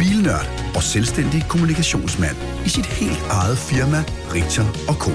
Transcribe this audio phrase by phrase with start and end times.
[0.00, 0.46] bilnørd
[0.76, 2.36] og selvstændig kommunikationsmand
[2.66, 4.00] i sit helt eget firma,
[4.34, 4.66] Richter
[5.02, 5.12] Co.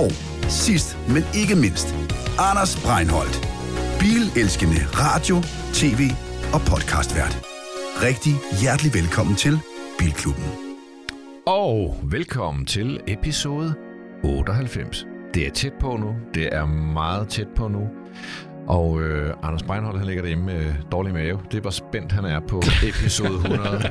[0.00, 0.08] Og
[0.64, 1.88] sidst, men ikke mindst,
[2.38, 3.36] Anders Breinholt,
[4.00, 5.36] bilelskende radio,
[5.78, 6.00] tv
[6.54, 7.34] og podcastvært.
[8.06, 9.54] Rigtig hjertelig velkommen til
[9.98, 10.48] Bilklubben.
[11.46, 13.74] Og velkommen til episode
[14.24, 15.06] 98.
[15.34, 16.10] Det er tæt på nu.
[16.34, 17.84] Det er meget tæt på nu.
[18.68, 21.38] Og øh, Anders Breinholt, han ligger derhjemme med dårlig mave.
[21.52, 23.90] Det var spændt, han er på episode 100.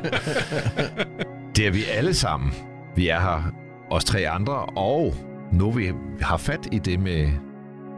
[1.56, 2.54] det er vi alle sammen.
[2.96, 3.52] Vi er her,
[3.92, 5.14] os tre andre, og
[5.52, 5.92] nu vi
[6.22, 7.30] har fat i det med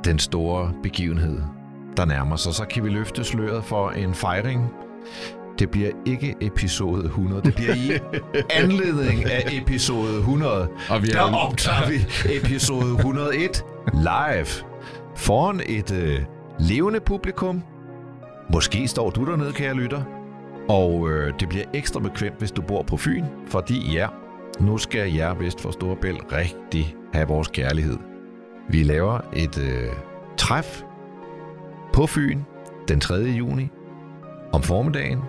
[0.05, 1.41] den store begivenhed,
[1.97, 4.69] der nærmer sig, så kan vi løfte sløret for en fejring.
[5.59, 7.41] Det bliver ikke episode 100.
[7.41, 7.91] Det bliver i
[8.63, 10.67] anledning af episode 100.
[10.89, 11.95] Og vi Der er- optager vi
[12.37, 14.45] episode 101 live
[15.15, 16.21] foran et øh,
[16.59, 17.63] levende publikum.
[18.53, 20.01] Måske står du dernede, kære lytter.
[20.69, 24.07] Og øh, det bliver ekstra bekvemt, hvis du bor på Fyn, fordi ja,
[24.59, 27.97] nu skal jeg vest for Storebælt rigtig have vores kærlighed.
[28.69, 29.87] Vi laver et øh,
[30.37, 30.81] træf
[31.93, 32.39] på Fyn
[32.87, 33.13] den 3.
[33.15, 33.69] juni
[34.53, 35.19] om formiddagen.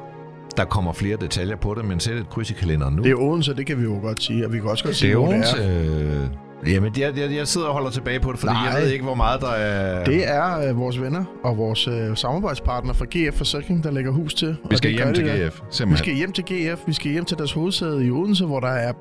[0.57, 3.03] Der kommer flere detaljer på det, men sæt et kryds i kalenderen nu.
[3.03, 4.97] Det er Odense, det kan vi jo godt sige, og vi kan også godt Det
[4.99, 5.57] sige, er hvor Odense.
[5.57, 6.29] det er.
[6.67, 8.63] Jamen, jeg, jeg, jeg sidder og holder tilbage på det, fordi Nej.
[8.73, 10.05] jeg ved ikke, hvor meget der er...
[10.05, 14.35] Det er øh, vores venner og vores øh, samarbejdspartner fra GF Forsikring, der lægger hus
[14.35, 14.57] til.
[14.71, 15.25] Vi skal hjem til.
[15.25, 15.97] GF, Vi simpelthen.
[16.05, 18.93] skal hjem til GF, vi skal hjem til deres hovedsæde i Odense, hvor der er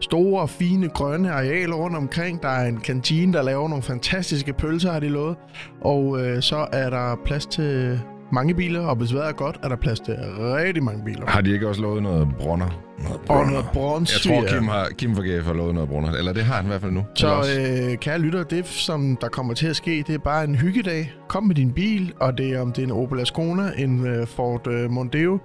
[0.00, 2.42] store, fine, grønne arealer rundt omkring.
[2.42, 5.36] Der er en kantine, der laver nogle fantastiske pølser, har de lovet.
[5.80, 8.00] Og øh, så er der plads til
[8.32, 11.26] mange biler, og hvis vejret er godt, er der plads til rigtig mange biler.
[11.26, 12.82] Har de ikke også lovet noget brunner?
[13.02, 14.12] Noget Og noget brons.
[14.12, 16.12] Jeg tror, Kim, har, Kim fra GF har lovet noget brunner.
[16.12, 17.04] Eller det har han i hvert fald nu.
[17.14, 20.54] Så øh, kære lytter, det som der kommer til at ske, det er bare en
[20.54, 21.12] hyggedag.
[21.28, 24.26] Kom med din bil, og det er om det er en Opel Ascona, en øh,
[24.26, 25.38] Ford øh, Mondeo,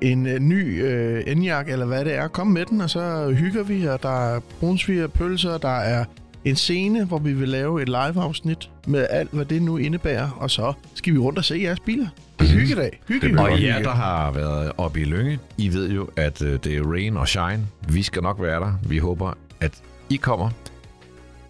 [0.00, 2.28] en øh, ny øh, Enyaq, eller hvad det er.
[2.28, 6.04] Kom med den, og så hygger vi, og der er brunsviger, pølser, der er
[6.44, 10.50] en scene, hvor vi vil lave et live-afsnit med alt, hvad det nu indebærer, og
[10.50, 12.06] så skal vi rundt og se jeres biler.
[12.38, 13.00] Det er hyggedag.
[13.08, 16.58] Hygge, bliver Og jer, der har været oppe i Lønge, I ved jo, at øh,
[16.64, 17.66] det er rain og shine.
[17.88, 18.72] Vi skal nok være der.
[18.88, 19.72] Vi håber, at
[20.10, 20.50] I kommer.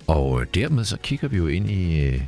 [0.06, 2.20] Og øh, dermed så kigger vi jo ind i øh,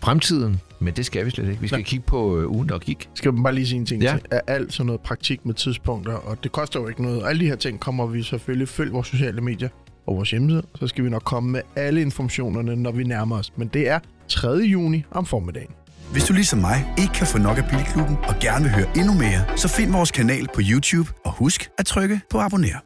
[0.00, 0.60] fremtiden.
[0.80, 1.60] Men det skal vi slet ikke.
[1.60, 1.84] Vi skal Nej.
[1.84, 3.08] kigge på øh, ugen, der gik.
[3.14, 4.12] Skal man bare lige sige en ting Ja.
[4.12, 4.18] ja.
[4.18, 4.26] til?
[4.30, 7.22] Er alt sådan noget praktik med tidspunkter, og det koster jo ikke noget.
[7.26, 9.68] Alle de her ting kommer vi selvfølgelig følge vores sociale medier
[10.06, 13.52] og vores hjemmeside, så skal vi nok komme med alle informationerne, når vi nærmer os.
[13.56, 13.98] Men det er
[14.28, 14.48] 3.
[14.48, 15.70] juni om formiddagen.
[16.12, 19.14] Hvis du ligesom mig ikke kan få nok af Bilklubben og gerne vil høre endnu
[19.14, 22.78] mere, så find vores kanal på YouTube og husk at trykke på abonner.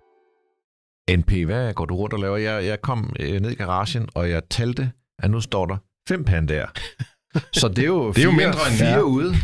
[1.16, 2.36] NP, hvad går du rundt og laver?
[2.36, 5.76] Jeg, jeg kom øh, ned i garagen, og jeg talte, at nu står der
[6.08, 6.66] fem pandaer.
[7.60, 9.04] Så det er jo, Det er jo fire, mindre end fire jeg.
[9.04, 9.34] ude.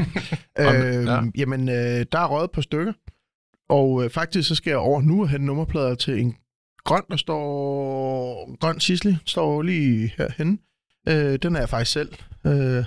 [0.58, 1.14] Øh, ja.
[1.14, 1.22] ja.
[1.38, 2.92] Jamen, øh, der er røget på stykker,
[3.68, 6.34] og øh, faktisk så skal jeg over nu og have nummerplader til en
[6.84, 8.56] grøn, der står...
[8.56, 10.58] Grøn Sisli står lige herhenne.
[11.08, 12.12] Øh, den er jeg faktisk selv
[12.46, 12.84] øh,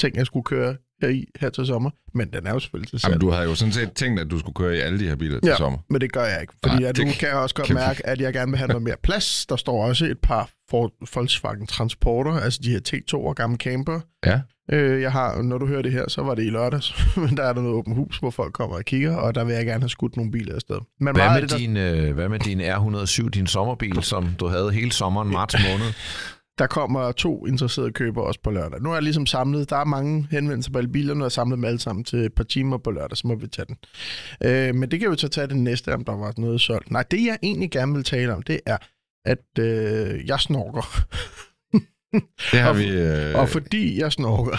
[0.00, 3.00] tænkt, jeg skulle køre her i her til sommer, men den er jo selvfølgelig til
[3.00, 3.10] salg.
[3.12, 5.16] Jamen, du havde jo sådan set tænkt, at du skulle køre i alle de her
[5.16, 5.56] biler til Ja.
[5.56, 5.78] sommer.
[5.90, 7.74] Men det gør jeg ikke, fordi Nej, Nej, at nu kan- jeg også godt kan-
[7.76, 9.46] mærke, at jeg gerne vil have noget mere plads.
[9.46, 14.00] Der står også et par Ford Volkswagen Transporter, altså de her T2 og gamle camper.
[14.26, 14.40] Ja.
[14.72, 17.42] Øh, jeg har, når du hører det her, så var det i lørdags, men der
[17.42, 19.80] er der noget åbent hus, hvor folk kommer og kigger, og der vil jeg gerne
[19.80, 20.76] have skudt nogle biler afsted.
[21.00, 24.46] Men Hvad med, det, der, din, øh, hvad med din R107, din sommerbil, som du
[24.48, 25.92] havde hele sommeren, marts måned?
[26.60, 28.82] der kommer to interesserede købere også på lørdag.
[28.82, 31.28] Nu er jeg ligesom samlet, der er mange henvendelser på alle bilerne, og jeg har
[31.28, 33.76] samlet dem alle sammen til et par timer på lørdag, så må vi tage den.
[34.44, 36.90] Øh, men det kan vi så tage den næste, om der var noget solgt.
[36.90, 38.76] Nej, det jeg egentlig gerne vil tale om, det er,
[39.24, 41.04] at øh, jeg snorker.
[42.52, 42.88] Det har Og- vi...
[42.88, 44.56] Øh, Og fordi jeg snorker,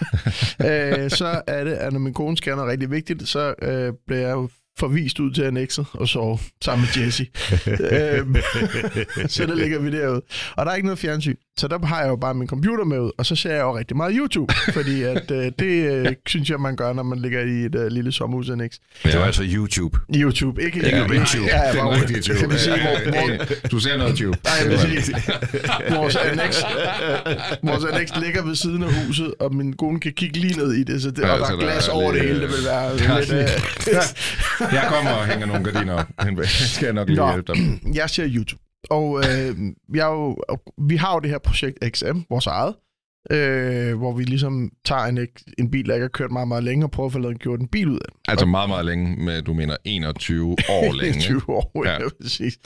[0.66, 4.32] øh, så er det, at når min kone noget rigtig vigtigt, så øh, bliver jeg
[4.32, 7.26] jo forvist ud til annexet og sove sammen med Jesse.
[8.16, 8.36] øhm,
[9.28, 10.22] så der ligger vi derude.
[10.56, 11.36] Og der er ikke noget fjernsyn.
[11.58, 13.78] Så der har jeg jo bare min computer med ud, og så ser jeg jo
[13.78, 17.40] rigtig meget YouTube, fordi at, øh, det øh, synes jeg, man gør, når man ligger
[17.40, 18.70] i et øh, lille sommerhus annex.
[19.04, 19.98] Det var altså YouTube.
[20.14, 21.44] YouTube, ikke, Ikke RedTube.
[21.46, 22.38] Ja, ja, den bare- rigtige tube.
[22.38, 23.68] Kan vi sige, Ja, hvor, ja, hvor, ja.
[23.70, 24.38] Du ser noget tube.
[24.44, 25.16] Nej, jeg vil sige,
[25.96, 26.62] vores annex,
[27.62, 30.82] vores annex ligger ved siden af huset, og min kone kan kigge lige ned i
[30.84, 32.40] det, så det, Ja, og der er der glas er over det hele.
[32.40, 33.32] Det vil være lidt...
[33.32, 36.06] Øh, Jeg kommer og hænger nogle gardiner op.
[36.46, 37.30] Skal jeg nok lige Nå.
[37.32, 37.80] hjælpe dig.
[37.94, 38.62] jeg ser YouTube.
[38.90, 39.56] Og øh,
[39.94, 40.36] jeg jo,
[40.88, 42.74] vi har jo det her projekt XM, vores eget,
[43.30, 45.18] øh, hvor vi ligesom tager en,
[45.58, 47.60] en bil, der ikke har kørt meget, meget længe, og prøver at få lavet gjort
[47.60, 48.20] en bil ud af den.
[48.28, 51.20] Altså meget, meget længe, med, du mener 21 år længe.
[51.28, 51.82] 20 år.
[51.84, 51.92] Ja.
[51.92, 52.58] ja, præcis.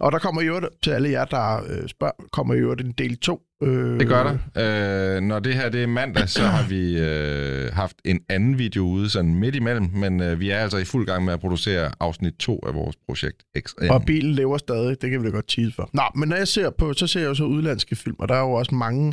[0.00, 3.40] Og der kommer jo til alle jer, der øh, spørger, kommer jo en del 2.
[3.62, 5.16] Øh, Det gør der.
[5.16, 8.84] Øh, når det her det er mandag, så har vi øh, haft en anden video
[8.84, 11.90] ude sådan midt imellem, men øh, vi er altså i fuld gang med at producere
[12.00, 13.90] afsnit 2 af vores projekt XM.
[13.90, 15.90] Og bilen lever stadig, det kan vi da godt tease for.
[15.92, 18.34] Nå, men når jeg ser på, så ser jeg jo så udlandske film, og der
[18.34, 19.12] er jo også mange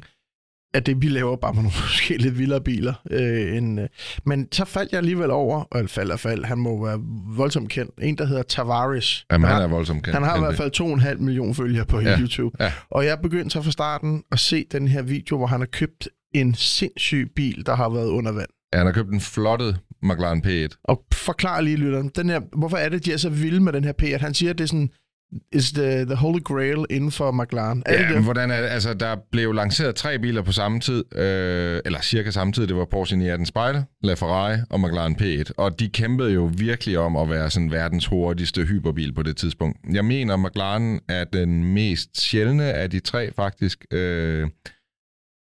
[0.73, 2.94] af det, vi laver, bare med nogle måske lidt vildere biler.
[3.12, 3.88] Øh, end, øh.
[4.25, 7.00] Men så faldt jeg alligevel over, og fald, han må være
[7.35, 9.25] voldsomt kendt, en, der hedder Tavares.
[9.31, 10.15] Jamen, han har- er voldsomt kendt.
[10.15, 12.57] han har i hvert fald to og en halv million følgere på Ja, YouTube.
[12.63, 12.71] ja.
[12.89, 16.09] Og jeg begyndte så fra starten at se den her video, hvor han har købt
[16.35, 18.47] en sindssyg bil, der har været under vand.
[18.73, 20.81] Ja, han har købt en flottet McLaren P1.
[20.83, 23.83] Og forklar lige lytteren, den her, hvorfor er det, de er så vilde med den
[23.83, 24.89] her P, at han siger, at det er sådan,
[25.54, 27.83] is the, the holy grail inden for McLaren.
[27.86, 28.68] Er Ja, det men hvordan er det?
[28.68, 32.68] Altså, der blev lanceret tre biler på samme tid, øh, eller cirka samme tid.
[32.68, 35.51] Det var Porsche 918 Spider, LaFerrari og McLaren P1.
[35.57, 39.78] Og de kæmpede jo virkelig om at være sådan verdens hurtigste hyperbil på det tidspunkt.
[39.94, 43.86] Jeg mener, McLaren er den mest sjældne af de tre, faktisk.
[43.94, 44.48] Øh,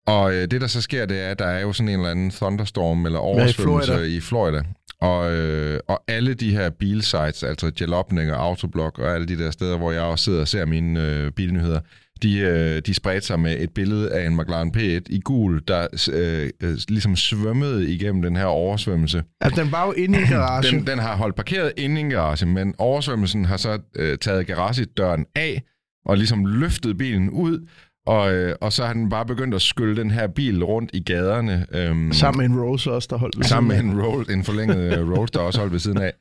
[0.06, 2.10] og øh, det, der så sker, det er, at der er jo sådan en eller
[2.10, 4.16] anden thunderstorm eller oversvømmelse Florida.
[4.16, 4.62] i Florida.
[5.00, 9.50] Og, øh, og alle de her bilsites, altså Jalopnik og Autoblog og alle de der
[9.50, 11.80] steder, hvor jeg også sidder og ser mine øh, bilnyheder,
[12.22, 15.86] de, øh, de spredte sig med et billede af en McLaren P1 i gul, der
[16.12, 19.22] øh, øh, ligesom svømmede igennem den her oversvømmelse.
[19.40, 20.76] Altså, den var jo inde i en garage.
[20.76, 24.46] Den, den har holdt parkeret inde i en garage, men oversvømmelsen har så øh, taget
[24.46, 25.62] garagedøren af
[26.04, 27.66] og ligesom løftet bilen ud,
[28.06, 31.02] og, øh, og så har den bare begyndt at skylle den her bil rundt i
[31.02, 31.66] gaderne.
[31.74, 34.98] Øhm, Sammen med en Rolls også, der holdt ved sammen med en, roll, en forlænget
[34.98, 36.12] øh, Rolls, der også holdt ved siden af.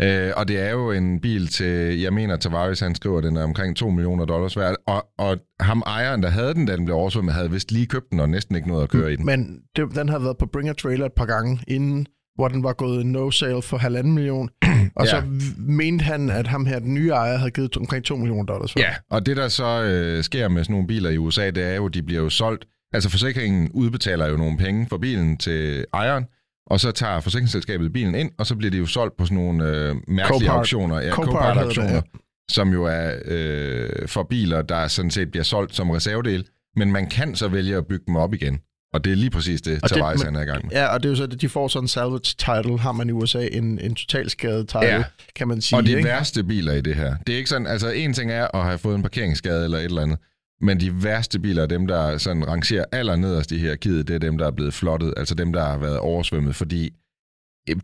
[0.00, 3.44] Øh, og det er jo en bil til, jeg mener, Tavares han skriver, den er
[3.44, 4.76] omkring 2 millioner dollars værd.
[4.86, 8.10] Og, og ham ejeren, der havde den, da den blev oversvømmet, havde vist lige købt
[8.10, 9.26] den og næsten ikke noget at køre i den.
[9.26, 12.06] Men det, den har været på Bringer Trailer et par gange inden,
[12.38, 14.48] hvor den var gået no sale for halvanden million.
[14.96, 15.10] Og Ja.
[15.10, 15.22] så
[15.58, 18.80] mente han, at ham her, den nye ejer, havde givet omkring 2 millioner dollars for.
[18.80, 21.74] Ja, og det der så øh, sker med sådan nogle biler i USA, det er
[21.74, 22.64] jo, at de bliver jo solgt.
[22.92, 26.24] Altså forsikringen udbetaler jo nogle penge for bilen til ejeren,
[26.66, 29.64] og så tager forsikringsselskabet bilen ind, og så bliver de jo solgt på sådan nogle
[29.64, 30.56] øh, mærkelige Copart.
[30.58, 31.00] auktioner.
[31.00, 32.00] Ja, Copart auktioner, ja.
[32.50, 36.44] som jo er øh, for biler, der sådan set bliver solgt som reservedel,
[36.76, 38.58] men man kan så vælge at bygge dem op igen.
[38.92, 40.72] Og det er lige præcis det, Og det- Tavares men- er i gang med.
[40.72, 43.08] Ja, og det er jo så, at de får sådan en salvage title, har man
[43.08, 45.04] i USA, en, en totalskadet title, Ja.
[45.36, 45.76] kan man sige.
[45.78, 46.04] Og de ikke?
[46.04, 47.16] værste biler i det her.
[47.26, 49.84] Det er ikke sådan, altså en ting er at have fået en parkeringsskade eller et
[49.84, 50.18] eller andet,
[50.60, 54.38] men de værste biler er dem, der sådan rangerer allernederst i hierarkiet, det er dem,
[54.38, 56.90] der er blevet flottet, altså dem, der har været oversvømmet, fordi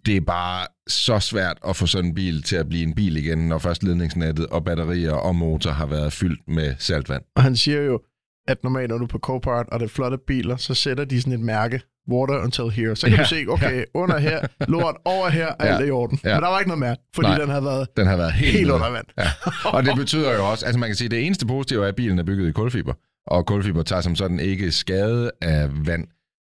[0.06, 3.16] det er bare så svært at få sådan en bil til at blive en bil
[3.16, 7.22] igen, når først ledningsnettet og batterier og motor har været fyldt med saltvand.
[7.36, 8.00] Og han siger jo,
[8.48, 11.20] at normalt når du er på Copart, og det er flotte biler, så sætter de
[11.20, 11.80] sådan et mærke,
[12.10, 12.96] water until here.
[12.96, 15.90] Så kan Ja, du se, okay, under her, lort, over her, alt Ja, er i
[15.90, 16.18] orden.
[16.24, 16.34] ja.
[16.34, 17.38] Men der var ikke noget mærke, fordi Nej.
[17.38, 19.06] den havde været Den har været helt, helt under vand.
[19.18, 19.24] Ja.
[19.64, 22.18] Og det betyder jo også, altså man kan sige, det eneste positive er, at bilen
[22.18, 22.92] er bygget i kulfiber,
[23.26, 26.06] og kulfiber tager som sådan ikke skade af vand,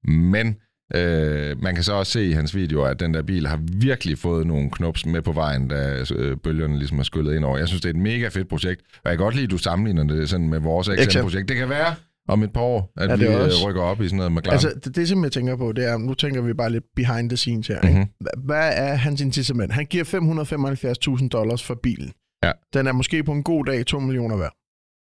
[0.07, 0.55] men
[0.95, 4.17] øh, man kan så også se i hans video, at den der bil har virkelig
[4.17, 7.57] fået nogle knops med på vejen, da øh, bølgerne ligesom er skyllet ind over.
[7.57, 9.57] Jeg synes, det er et mega fedt projekt, og jeg kan godt lide, at du
[9.57, 11.49] sammenligner det sådan med vores XM-projekt.
[11.49, 11.95] Det kan være
[12.27, 14.41] om et par år, at Ja, vi øh, også- rykker op i sådan noget med
[14.41, 14.53] klar.
[14.53, 17.29] Altså, det, det som jeg tænker på, det er, nu tænker vi bare lidt behind
[17.29, 17.81] the scenes her.
[17.81, 17.99] Ikke?
[17.99, 18.07] Mhm.
[18.23, 19.71] Hva- Hvad er hans incitament?
[19.73, 22.11] Han giver 575.000 dollars for bilen.
[22.43, 22.51] Ja.
[22.73, 24.53] Den er måske på en god dag 2 millioner værd.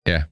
[0.08, 0.22] Ja.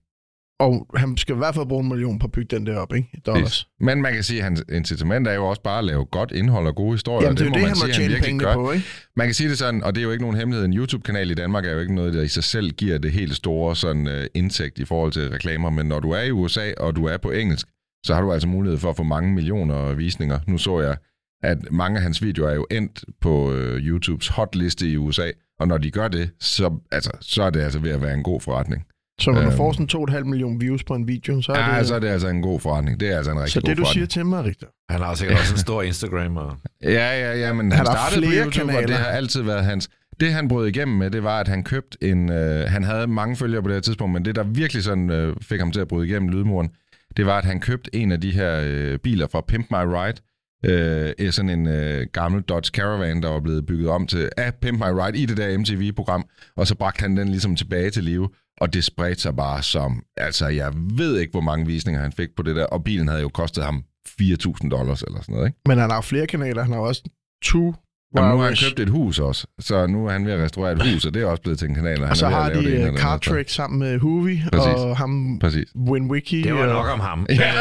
[0.60, 2.94] Og han skal i hvert fald bruge en million på at bygge den der op,
[2.94, 3.08] ikke?
[3.26, 3.68] Dollars.
[3.80, 6.66] Men man kan sige, at hans incitament er jo også bare at lave godt indhold
[6.66, 7.26] og gode historier.
[7.26, 8.54] Jamen, det er jo må det, man han må tjene gør.
[8.54, 8.84] på, ikke?
[9.16, 11.34] Man kan sige det sådan, og det er jo ikke nogen hemmelighed, en YouTube-kanal i
[11.34, 14.24] Danmark er jo ikke noget, der i sig selv giver det helt store sådan, uh,
[14.34, 17.30] indtægt i forhold til reklamer, men når du er i USA, og du er på
[17.30, 17.66] engelsk,
[18.06, 20.38] så har du altså mulighed for at få mange millioner visninger.
[20.46, 20.96] Nu så jeg,
[21.42, 25.68] at mange af hans videoer er jo endt på uh, YouTubes hotliste i USA, og
[25.68, 28.40] når de gør det, så, altså, så er det altså ved at være en god
[28.40, 28.84] forretning.
[29.20, 29.56] Så når du Øhm.
[29.56, 31.86] får sådan 2,5 millioner views på en video, så er Ja, det...
[31.86, 33.00] så er det altså en god forretning.
[33.00, 33.92] Det er altså en rigtig så god det, du forretning.
[34.12, 36.36] siger til mig, Richter, Han har sikkert også en stor Instagram.
[36.36, 36.56] Og...
[36.82, 38.86] Ja, ja, ja, men han der startede på flere YouTube, og kanaler?
[38.86, 39.88] det har altid været hans.
[40.20, 42.32] Det han brød igennem med, det var, at han købte en...
[42.32, 45.36] Øh, han havde mange følgere på det her tidspunkt, men det, der virkelig sådan, øh,
[45.42, 46.70] fik ham til at bryde igennem lydmuren,
[47.16, 50.20] det var, at han købte en af de her øh, biler fra Pimp My Ride.
[50.66, 54.78] Øh, sådan en øh, gammel Dodge Caravan, der var blevet bygget om til af Pimp
[54.78, 56.24] My Ride i det der MTV-program,
[56.56, 58.28] og så bragte han den ligesom tilbage til live,
[58.60, 60.02] og det spredte sig bare som...
[60.16, 63.20] Altså, jeg ved ikke, hvor mange visninger han fik på det der, og bilen havde
[63.20, 65.58] jo kostet ham 4.000 dollars eller sådan noget, ikke?
[65.68, 66.62] men han har jo flere kanaler.
[66.62, 67.02] Han har også
[67.44, 67.74] Two
[68.16, 70.72] Jamen, nu har han købt et hus også, så nu er han ved at restaurere
[70.72, 71.96] et hus, og det er også blevet til en kanal.
[71.98, 73.00] og han Og så er har de uh, andet.
[73.00, 74.74] Cartrick sammen med Hoovy Præcis.
[74.74, 75.64] og ham Præcis.
[75.76, 76.42] Winwiki.
[76.42, 77.26] Det var og- nok om ham.
[77.30, 77.52] Ja.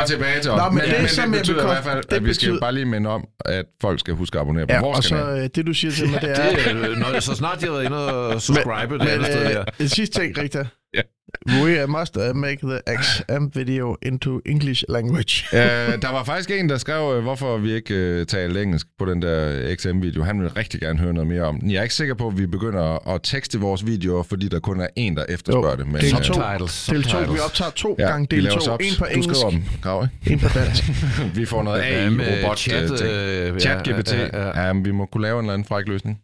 [0.00, 0.58] Og tilbage til os.
[0.62, 2.34] Nå, men det, men som det jeg betyder i bekræfter- hvert fald, det at vi
[2.34, 4.96] skal betyder- bare lige minde om, at folk skal huske at abonnere på Ja, vores
[4.98, 5.42] og så kanal.
[5.42, 6.34] øh, det du siger til mig, det er...
[6.50, 9.44] Det, er, øh, når, så snart de har været inde og subscribe det andet sted
[9.44, 9.60] Men der.
[9.60, 10.64] øh, en sidste ting, Rita.
[10.94, 11.00] Ja.
[11.48, 15.44] We must uh, make the XM video into English language.
[15.54, 19.04] Øh, der var faktisk en, der skrev, øh, hvorfor vi ikke øh, talte engelsk på
[19.04, 20.22] den der XM-video.
[20.22, 21.70] Han vil rigtig gerne høre noget mere om den.
[21.70, 24.80] Jeg er ikke sikker på, at vi begynder at tekste vores videoer, fordi der kun
[24.80, 25.86] er en, der efterspørger Jo, det.
[25.86, 26.32] Men, del øh, to.
[26.34, 26.86] Subtitles.
[26.90, 28.60] Del 2, vi optager to ja, gange del laver 2.
[28.64, 28.86] subs.
[28.92, 30.32] En på Du engelsk, skriver dem, Grav, ikke?
[30.32, 30.82] en på dansk.
[31.38, 33.10] Vi får noget Hvad AI, med robot, chat, øh, ting.
[33.10, 34.14] øh, Chat-GPT.
[34.16, 34.66] ja, ja, ja.
[34.66, 36.18] Ja, men vi må kunne lave en eller anden fræk løsning.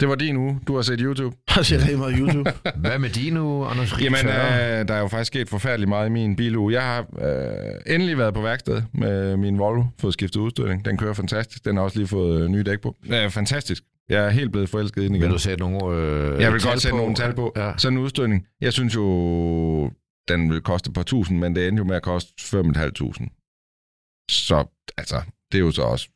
[0.00, 0.60] Det var din uge.
[0.66, 1.36] Du har set YouTube.
[1.58, 2.52] Og så er meget YouTube.
[2.88, 4.04] Hvad med din nu, Anders Ries?
[4.04, 6.72] Jamen, øh, der er jo faktisk sket forfærdeligt meget i min biluge.
[6.72, 10.84] Jeg har øh, endelig været på værksted med min Volvo, fået skiftet udstødning.
[10.84, 11.64] Den kører fantastisk.
[11.64, 12.96] Den har også lige fået øh, nye dæk på.
[13.12, 13.82] Øh, fantastisk.
[14.08, 15.22] Jeg er helt blevet forelsket i den igen.
[15.22, 16.96] Vil du sætte nogle øh, jeg vil godt sætte på?
[16.96, 17.52] nogle tal på.
[17.56, 17.72] Ja.
[17.76, 18.46] Sådan en udstødning.
[18.60, 19.90] Jeg synes jo,
[20.28, 24.26] den vil koste et par tusind, men det endte jo med at koste 5.500.
[24.30, 24.64] Så
[24.96, 25.22] altså,
[25.52, 26.08] det er jo så også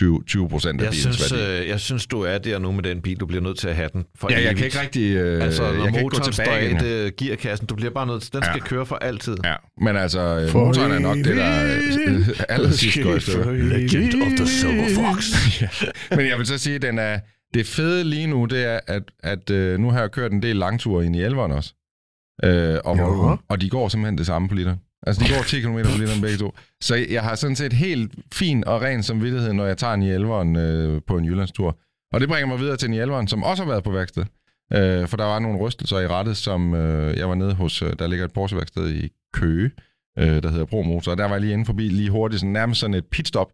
[0.00, 1.62] 20, 20 procent af Jeg bilens synes, værdi.
[1.62, 3.16] øh, jeg synes, du er der nu med den bil.
[3.20, 4.56] Du bliver nødt til at have den for Ja, jeg evigt.
[4.58, 5.16] kan ikke rigtig...
[5.16, 6.80] Øh, Altså, når jeg kan ikke gå motoren står tilbage af igen.
[6.80, 8.68] det, gearkassen, du bliver bare nødt Den skal Ja.
[8.68, 9.36] køre for altid.
[9.44, 11.64] Ja, men altså, øh, For motoren er nok det, der
[12.08, 13.52] øh, allersidst går i stykker.
[13.52, 15.24] Legend of the Silver Fox.
[16.16, 17.18] Men jeg vil så sige, at den er,
[17.54, 20.56] det fede lige nu, det er, at, at øh, nu har jeg kørt en del
[20.56, 21.74] langture ind i elveren også.
[22.44, 22.98] Øh, og.
[22.98, 24.76] Volvo, og de går simpelthen det samme på liter.
[25.06, 26.54] Altså, de går 10 km på literen begge to.
[26.80, 30.10] Så jeg har sådan set helt fin og ren samvittighed, når jeg tager en i
[30.10, 31.78] elveren øh, på en Jyllandstur.
[32.12, 34.24] Og det bringer mig videre til en i elveren, som også har været på værksted.
[34.72, 37.92] Øh, for der var nogle rystelser i rettet, som øh, jeg var nede hos, øh,
[37.98, 39.70] der ligger et Porsche-værksted i Køge,
[40.18, 41.12] øh, der hedder ProMotor.
[41.12, 43.52] Og der var jeg lige inde forbi lige hurtigt, sådan, nærmest sådan et pitstop.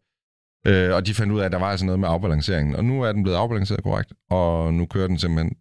[0.66, 2.76] Øh, og de fandt ud af, at der var altså noget med afbalanceringen.
[2.76, 5.56] Og nu er den blevet afbalanceret korrekt, og nu kører den simpelthen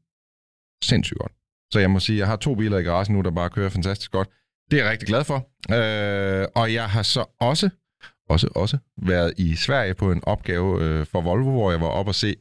[0.84, 1.32] sindssygt godt.
[1.72, 3.70] Så jeg må sige, at jeg har to biler i garagen nu, der bare kører
[3.70, 4.30] fantastisk godt.
[4.72, 5.36] Det er jeg rigtig glad for.
[5.72, 7.70] Øh, og jeg har så også,
[8.30, 12.08] også, også været i Sverige på en opgave øh, for Volvo, hvor jeg var op
[12.08, 12.36] og se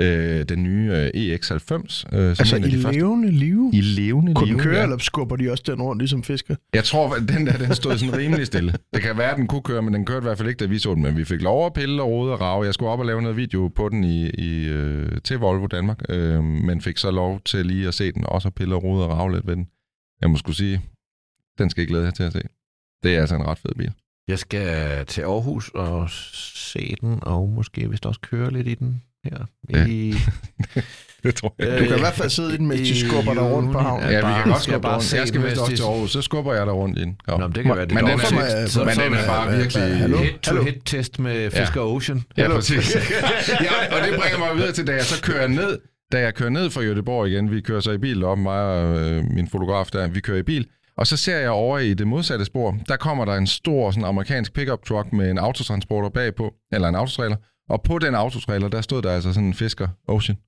[0.00, 1.34] øh, den nye øh, EX90.
[1.52, 3.00] Øh, som Altså en af i de første.
[3.00, 3.70] levende liv.
[3.72, 4.82] I levende Kunne liv, den køre, ja.
[4.82, 6.56] eller skubber de også den rundt, ligesom fisker?
[6.74, 8.74] Jeg tror, at den der, den stod sådan rimelig stille.
[8.94, 10.66] Det kan være, at den kunne køre, men den kørte i hvert fald ikke, da
[10.66, 11.02] vi så den.
[11.02, 12.64] Men vi fik lov at pille og rode og rave.
[12.64, 16.02] Jeg skulle op og lave noget video på den i, i, øh, til Volvo Danmark,
[16.08, 19.04] øh, men fik så lov til lige at se den, også at pille og rode
[19.04, 19.66] og rave lidt ved den.
[20.20, 20.80] Jeg må skulle sige,
[21.58, 22.40] den skal I glæde jer til at se.
[23.02, 23.92] Det er altså en ret fed bil.
[24.28, 29.02] Jeg skal til Aarhus og se den, og måske vist også køre lidt i den
[29.24, 29.38] her.
[29.70, 29.86] Ja.
[29.86, 30.14] I,
[31.24, 31.78] Det tror jeg.
[31.80, 34.10] Du kan i hvert fald sidde i den, mens de skubber dig rundt på havnen.
[34.10, 35.14] Ja, vi bare- kan godt skubbe bare rundt.
[35.14, 37.20] Jeg skal vist også til Aarhus, så skubber jeg dig rundt i den.
[37.28, 37.36] Ja.
[37.36, 40.18] Nå, men det kan være, det men den er, så- men den er bare virkelig...
[40.18, 42.22] hit-to-hit-test med Fisker Ocean.
[42.36, 42.94] Ja, præcis.
[43.66, 45.78] ja, og det bringer mig videre til, da jeg så kører ned,
[46.12, 49.00] da jeg kører ned fra Göteborg igen, vi kører så i bil op, mig og
[49.00, 52.06] øh, min fotograf der, vi kører i bil, og så ser jeg over i det
[52.06, 56.54] modsatte spor, der kommer der en stor sådan amerikansk pickup truck med en autotransporter bagpå,
[56.72, 57.36] eller en autotrailer,
[57.68, 60.38] og på den autotrailer, der stod der altså sådan en Fisker Ocean.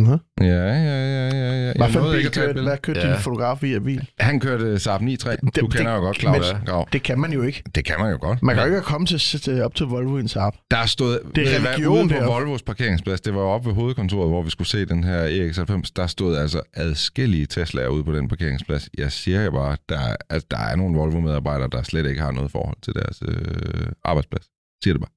[0.00, 0.18] Mhm.
[0.40, 1.72] Ja, ja, ja, ja, ja.
[1.76, 3.06] Hvad Jeg for bil at kørte, hvad kørte Ja.
[3.12, 4.08] din fotograf i af bil?
[4.20, 5.06] Han kørte Saab 9.3.
[5.06, 6.18] Du Det- kender det- jo godt
[6.66, 6.88] Grav.
[6.92, 7.62] Det kan man jo ikke.
[7.74, 8.42] Det kan man jo godt.
[8.42, 10.52] Man kan jo ikke komme til, til, op til Volvo i en Saab.
[10.70, 12.32] Der stod, Det er hvad, religion ude på deroppe.
[12.32, 15.92] Volvos parkeringsplads, det var jo oppe ved hovedkontoret, hvor vi skulle se den her EX90,
[15.96, 18.88] der stod altså adskillige Teslaer ude på den parkeringsplads.
[18.98, 22.30] Jeg siger jo bare, der, er- altså, der er nogle Volvo-medarbejdere, der slet ikke har
[22.32, 24.44] noget forhold til deres øh, arbejdsplads.
[24.84, 25.10] Siger det bare.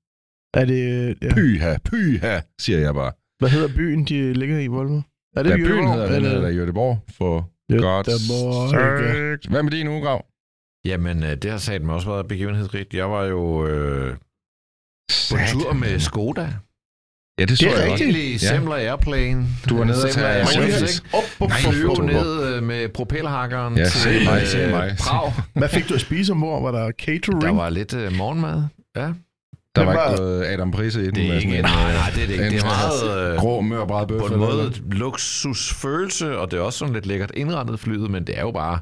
[0.61, 1.15] Er det...
[1.21, 1.33] Ja.
[1.33, 3.11] Pyha, pyha, siger jeg bare.
[3.41, 5.01] Hvad hedder byen, de ligger i, Volvo?
[5.35, 7.49] Er Det der byen hedder, den eller- Göteborg, for
[8.69, 9.49] sake.
[9.49, 10.25] Hvad med din uge, Grav?
[10.85, 12.93] Jamen, øh, det har sagt mig også været begivenhedsrigt.
[12.93, 14.15] Jeg var jo øh,
[15.31, 16.47] på tur med Skoda.
[17.39, 18.35] Ja, det så Det er jeg rigtigt.
[18.35, 18.47] også.
[18.47, 19.47] Semler Airplane.
[19.69, 20.87] Du var nede og tage Airplane?
[21.13, 24.95] Op på Nej, Flyve ned øh, med propellerhakkeren Ja, til mig, øh, mig.
[24.99, 25.33] Prag.
[25.53, 26.61] Hvad fik du at spise ombord?
[26.61, 27.41] Var der catering?
[27.41, 28.63] Der var lidt øh, morgenmad.
[28.95, 29.13] Ja.
[29.75, 31.15] Der var var- ikke gået Adam Prise i den.
[31.15, 32.45] Det er med ikke, sådan nej, en, nej, det er det ikke.
[32.45, 33.31] en, Det er meget...
[33.33, 34.19] Øh, grå mørbræd bøf.
[34.19, 34.81] på en måde noget.
[34.91, 38.79] luksusfølelse, og det er også sådan lidt lækkert indrettet flyet, men det er jo bare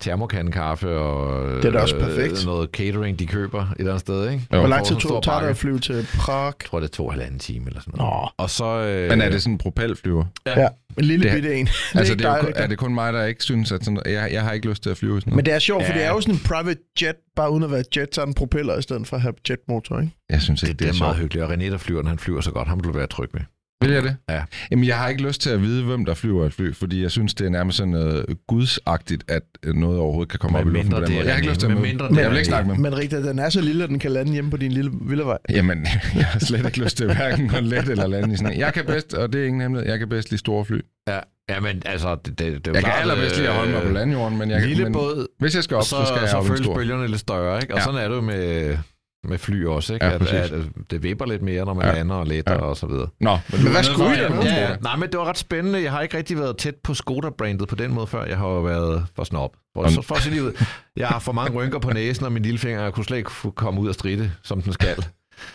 [0.00, 2.44] termokandekaffe og Det er da også øh, perfekt.
[2.46, 4.46] noget catering, de køber et eller andet sted, ikke?
[4.52, 4.58] Jo.
[4.58, 6.44] Hvor lang tid en tog tager det at flyve til Prag?
[6.60, 8.12] Jeg tror, det tog halvanden time eller sådan noget.
[8.12, 8.64] Nå, Og så...
[8.64, 10.24] Øh, Men er det sådan en propelflyver?
[10.46, 10.68] ja.
[10.98, 11.66] En lille Det- bitte en.
[11.66, 14.00] Det er Altså, det er, jo, er det kun mig, der ikke synes, at sådan,
[14.06, 15.46] jeg, jeg har ikke lyst til at flyve sådan Men noget.
[15.46, 15.98] det er sjovt, for Ja.
[15.98, 18.34] det er jo sådan en private jet, bare uden at være jet, så er den
[18.34, 20.12] propeller i stedet for at have jetmotor, ikke?
[20.30, 21.22] Jeg synes ikke, det, det, det er er meget sjovt.
[21.22, 23.40] hyggeligt, og René, der flyver, han flyver så godt, ham vil du være tryg med.
[23.84, 24.16] Vil jeg det?
[24.28, 24.42] Ja.
[24.70, 27.10] Jamen, jeg har ikke lyst til at vide, hvem der flyver et fly, fordi jeg
[27.10, 29.42] synes, det er nærmest sådan noget gudsagtigt, at
[29.74, 31.24] noget overhovedet kan komme op i luften på den måde.
[31.24, 31.88] Jeg har ikke lyst til at med møde.
[31.88, 32.76] mindre Men det jeg vil er- ikke snakke med.
[32.78, 35.38] Men Rita, den er så lille, at den kan lande hjemme på din lille villavej.
[35.50, 38.58] Jamen, jeg har slet ikke lyst til hverken at let eller lande i sådan.
[38.58, 40.80] Jeg kan bedst, og det er ingen hemmelighed, jeg kan bedst lide store fly.
[41.08, 41.18] Ja,
[41.50, 43.82] ja men altså, det, det, det er Jeg kan klart, allerbedst lide at holde mig
[43.82, 46.20] på øh, landjorden, men, jeg, Lille men båd, hvis jeg skal op, så, så, skal
[46.20, 47.74] jeg så op i en føles bølgerne lidt større, ikke?
[47.74, 47.84] Og Ja.
[47.84, 48.76] sådan er det jo med,
[49.24, 50.06] med fly også, ikke?
[50.06, 51.92] Ja, at, at, at det vipper lidt mere, når man Ja.
[51.94, 52.58] lander og letter Ja.
[52.60, 53.08] og så videre.
[53.20, 54.18] Nå, men, hvad skulle I?
[54.18, 54.76] Ja, ja.
[54.82, 55.82] Nej, men det var ret spændende.
[55.82, 58.24] Jeg har ikke rigtig været tæt på Skoda-brandet på den måde før.
[58.24, 59.56] Jeg har jo været for snob.
[59.74, 60.52] For, Om- så for at sige det ud.
[60.96, 63.80] Jeg har for mange rynker på næsen, og min lillefinger jeg kunne slet ikke komme
[63.80, 64.96] ud og stride, som den skal,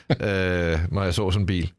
[0.09, 1.71] øh, når jeg så sådan en bil.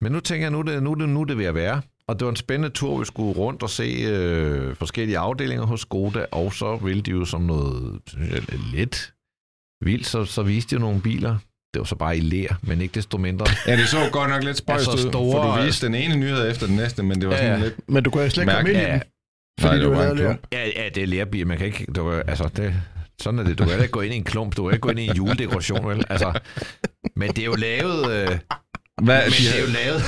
[0.00, 1.82] Men nu tænker jeg, nu er det, nu det, nu det ved at være.
[2.08, 5.80] Og det var en spændende tur, vi skulle rundt og se øh, forskellige afdelinger hos
[5.80, 9.13] Skoda, og så ville de jo som noget synes jeg, lidt
[9.84, 11.36] vildt, så, så viste de jo nogle biler.
[11.74, 13.46] Det var så bare i lær, men ikke desto mindre.
[13.66, 16.50] Ja, det så godt nok lidt spøjst Altså ud, for du viste den ene nyhed
[16.50, 17.64] efter den næste, men det var sådan ja.
[17.64, 17.74] lidt...
[17.88, 18.90] Men du kunne slet ikke komme ind i den.
[18.90, 19.02] Nej,
[19.60, 20.46] Fordi det du var klump.
[20.52, 21.46] Ja, ja, det er lærbil.
[21.46, 21.84] Man kan ikke...
[21.96, 22.74] Du, kan- altså, det,
[23.22, 23.58] sådan er det.
[23.58, 24.56] Du kan ikke gå ind i en klump.
[24.56, 26.04] Du kan ikke gå ind i en juledekoration, vel?
[26.08, 26.40] Altså,
[27.16, 28.10] men det er jo lavet...
[28.12, 28.38] Øh,
[29.02, 30.02] Hvad, men det er jo lavet...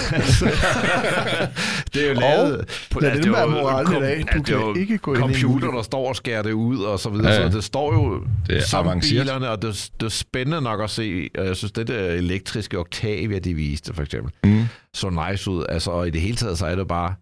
[1.95, 2.87] det er jo lavet...
[2.91, 4.25] på, lad det er være moralen i dag.
[4.35, 7.11] Du det kan ikke gå ind Computer, der står og skærer det ud, og så
[7.11, 7.33] videre.
[7.33, 7.51] Ja.
[7.51, 9.25] Så det står jo Det er som avanceret.
[9.25, 11.29] bilerne, og det, det er spændende nok at se.
[11.39, 14.65] Og Jeg synes, det der elektriske Octavia, de viste, for eksempel, Mm.
[14.95, 15.65] så nice ud.
[15.69, 17.15] Altså, og i det hele taget, så er det bare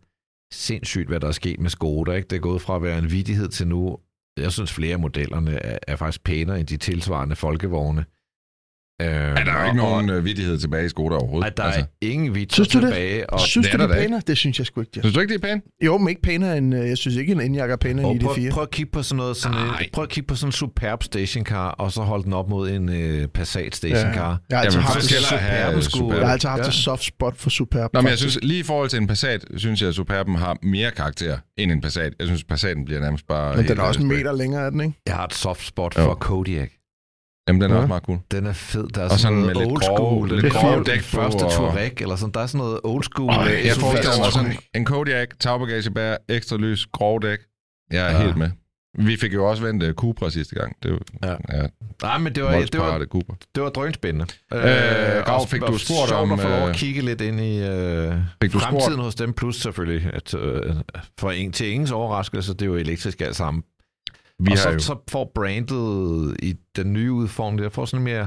[0.52, 2.12] sindssygt, hvad der er sket med Skoda.
[2.12, 2.28] Ikke?
[2.30, 3.97] Det er gået fra at være en vidighed til nu.
[4.40, 8.04] Jeg synes, flere af modellerne er, er faktisk pænere end de tilsvarende folkevogne.
[9.03, 11.47] Øh, Er der er ikke nogen øh, vidighed tilbage i Skoda overhovedet?
[11.47, 12.87] At der er ingen vits Synes du det?
[12.89, 13.31] tilbage.
[13.31, 14.23] Og, Synes det du, er det der er pænere?
[14.27, 15.03] Det synes jeg sgu ikke, Jes.
[15.03, 15.65] Synes du ikke, det er pænt?
[15.85, 16.75] Jo, men ikke pænere end...
[16.75, 18.51] øh, Jeg synes ikke, en Enyaq er pænere og end prøv, ID4.
[18.51, 19.79] prøv at kigge på sådan noget, sådan Nej.
[19.81, 22.71] en, prøv at kigge på sådan en superb stationcar, og så holde den op mod
[22.71, 24.41] en øh, Passat stationcar.
[24.51, 26.17] Jeg har altid Jamen, haft jeg Superben.
[26.19, 26.67] Jeg har altid haft Ja.
[26.69, 27.91] et soft spot for Superb.
[27.95, 30.57] Nå, men jeg synes, lige i forhold til en Passat, synes jeg, at Superben har
[30.63, 32.13] mere karakter end en Passat.
[32.19, 33.57] Jeg synes, Passaten bliver nærmest bare...
[33.57, 34.95] Men den er også en meter længere, er den, ikke?
[35.07, 36.69] Jeg har et soft spot for Kodiak.
[37.49, 37.81] Jamen, den er Ja.
[37.81, 38.19] også meget cool.
[38.31, 38.89] Den er fed.
[38.89, 40.29] Der er Og sådan, sådan noget med lidt old grove- school.
[40.29, 42.33] lidt lidt grove grove dæk på, første og- Touareg, eller sådan.
[42.35, 43.31] Der er sådan noget old school.
[43.31, 47.23] Øj, øh, Jeg synes, forestiller det er mig sådan en Kodiak, tagbagagebær, ekstra lys, grov
[47.23, 47.39] dæk.
[47.93, 48.23] Jeg er Ja.
[48.25, 48.50] helt med.
[48.99, 50.76] Vi fik jo også vendt uh, Cupra sidste gang.
[50.83, 51.57] Det var, Ja.
[51.63, 51.67] ja,
[52.02, 53.35] Nej, men det var, det var, voldsparate Cupra.
[53.54, 54.26] det var drønspændende.
[54.52, 54.61] Øh,
[55.25, 58.15] Grav, fik du spurgt om, at få lov øh, at kigge lidt ind i øh,
[58.43, 59.02] Fik du fremtiden spurgt?
[59.02, 60.75] hos dem, plus selvfølgelig, at øh,
[61.21, 63.63] for en, til ingens overraskelse, det er jo elektrisk alt sammen.
[64.38, 64.78] Vi og så, jo...
[64.78, 68.26] så får brandet i den nye udformning, der får sådan en mere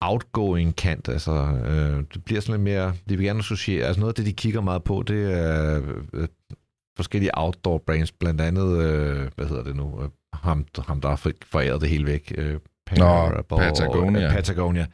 [0.00, 1.32] outgoing kant, altså
[1.64, 4.32] øh, det bliver sådan lidt mere, de vil gerne associere, altså noget af det, de
[4.32, 6.28] kigger meget på, det er øh,
[6.96, 11.16] forskellige outdoor brands, blandt andet, øh, hvad hedder det nu, øh, ham, ham der har
[11.44, 12.60] foræret det hele væk, øh,
[12.90, 14.26] Parable- Patagonia.
[14.26, 14.86] øh, Patagonia.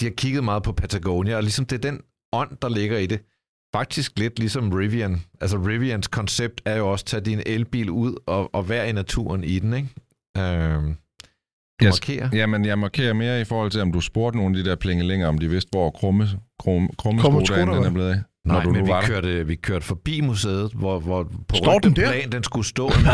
[0.00, 2.00] De har kigget meget på Patagonia, og ligesom det er den
[2.32, 3.20] ånd, der ligger i det.
[3.74, 5.20] Faktisk lidt ligesom Rivian.
[5.40, 8.92] Altså Rivians koncept er jo også at tage din elbil ud og, og være i
[8.92, 9.88] naturen i den, ikke?
[10.38, 10.86] Øhm,
[11.80, 12.28] du Jeg- markerer.
[12.32, 15.26] Jamen, jeg markerer mere i forhold til, om du spurgte nogle af de der plingelinger,
[15.28, 16.28] om de vidste, hvor krumme,
[16.58, 18.20] krumme, krumme Krumme den er blevet af.
[18.46, 19.08] Nej, når du men nu vi var der.
[19.08, 22.10] kørte, vi kørte forbi museet, hvor, hvor på Står den der?
[22.12, 22.88] plan, den skulle stå.
[22.88, 23.12] Der,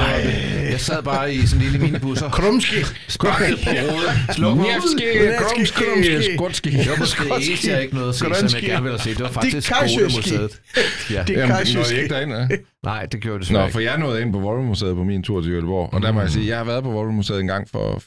[0.70, 2.76] jeg sad bare i sådan en lille minibus og Krumski.
[3.08, 4.34] sparkede på hovedet.
[4.34, 5.04] Sluk Nevski,
[5.38, 6.70] Krumski, Krumski.
[6.70, 9.16] Det var måske eneste, jeg ikke nåede at se, som jeg gerne ville have set.
[9.18, 9.66] Det var faktisk.
[9.68, 10.60] Skoda-museet.
[11.10, 11.22] Ja.
[11.26, 12.48] Det er Jamen, I ikke derind, ja?
[12.84, 13.72] Nej, det gjorde det desværre Nå, ikke.
[13.72, 16.26] for jeg nåede ind på Volvo-museet på min tur til Göteborg, og der må jeg
[16.26, 16.32] Mm.
[16.32, 18.02] sige, jeg har været på Volvo-museet en gang for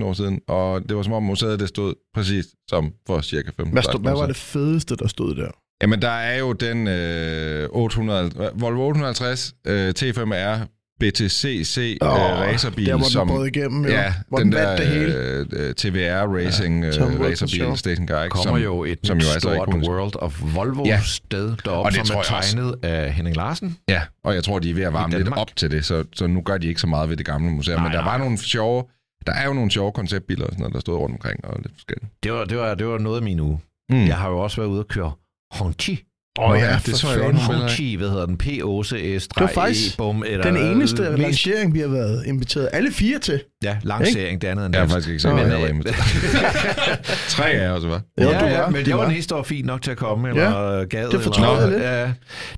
[0.00, 3.48] 15-16 år siden, og det var som om museet det stod præcis som for cirka
[3.56, 5.50] 15 Hvad, stod, hvad var det fedeste, der stod der?
[5.82, 10.66] Jamen, der er jo den øh, 800, Volvo 850 øh, T5R
[11.00, 13.28] BTCC øh, Åh, racerbil, Der, hvor den som...
[13.28, 13.90] brød igennem, jo.
[13.90, 15.12] Ja, hvor den den vandt det hele.
[15.12, 19.26] der øh, TVR Racing Ja, øh, racerbil, station guy, kommer som, jo et som jo
[19.26, 19.90] er så stort ikonisk.
[19.90, 21.00] World of Volvo Ja.
[21.04, 22.52] sted Og deroppe, det som er jeg også.
[22.56, 23.76] tegnet af Henning Larsen.
[23.88, 26.26] Ja, og jeg tror, de er ved at varme lidt op til det, så, så
[26.26, 27.80] nu gør de ikke så meget ved det gamle museum.
[27.80, 28.12] Nej, Men der nej.
[28.12, 28.84] var nogle sjove...
[29.26, 31.74] Der er jo nogle sjove konceptbiler og sådan noget, der stod rundt omkring, og lidt
[31.74, 32.06] forskelligt.
[32.22, 33.60] Det var, det var, det var noget af min uge.
[33.90, 34.06] Mm.
[34.06, 35.12] Jeg har jo også været ude og køre
[35.56, 36.02] Honti.
[36.38, 37.36] Åh Åh ja, ja, det for så jeg godt.
[37.36, 38.38] Honti, hvad hedder den?
[38.38, 39.28] P-O-C-S.
[39.28, 43.18] Det var faktisk bum, eller, Den eneste mest, lancering, vi har været inviteret alle fire
[43.18, 43.42] til.
[43.64, 44.94] Ja, lancering, det andet end Jeg har dansk.
[45.08, 45.96] faktisk ikke jeg var øh, inviteret.
[47.36, 48.14] Tre af os, hva'?
[48.22, 48.70] Jo, ja, du ja, var.
[48.70, 51.10] men De det var der var fint nok til at komme, eller ja, gad.
[51.10, 51.82] det fortrød jeg lidt.
[51.82, 52.12] Ja,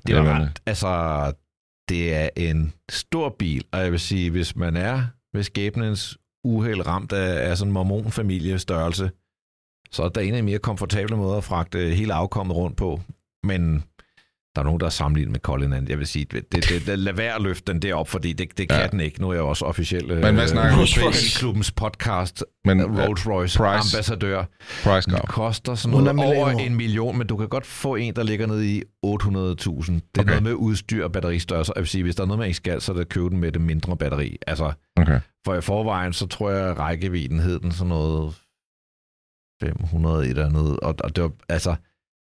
[0.07, 1.33] det var ret, altså,
[1.89, 5.01] det er en stor bil, og jeg vil sige, hvis man er
[5.33, 9.09] ved skæbnens uheld ramt af, af sådan en mormonfamilie størrelse,
[9.91, 13.01] så er der en af de mere komfortable måder at fragte hele afkommet rundt på.
[13.43, 13.83] Men
[14.55, 15.87] Der er nogen, der er sammenlignet med Cullinan.
[15.89, 18.69] Jeg vil sige, det, det, det, lad være at løfte den derop, fordi det, det
[18.69, 18.87] kan Ja.
[18.87, 19.21] den ikke.
[19.21, 20.85] Nu er jeg også officiel øh, Men hvad snakker du?
[21.39, 23.97] klubbens podcast, Men øh, Rolls Royce Price.
[23.97, 24.43] ambassadør.
[24.83, 25.27] price gap.
[25.27, 28.75] koster sådan noget over en million, men du kan godt få en, der ligger nede
[28.75, 29.11] i 800.000.
[29.11, 30.23] Det er okay.
[30.29, 31.71] noget med udstyr og batteristørrelse.
[31.75, 33.29] Jeg vil sige, hvis der er noget, man ikke skal, så er det at købe
[33.29, 34.37] den med det mindre batteri.
[34.47, 35.19] Altså, Okay.
[35.45, 38.33] for i forvejen, så tror jeg, at rækkevidden hed den sådan noget
[39.61, 40.79] 500 et eller andet.
[40.79, 41.75] Og, og det var, altså,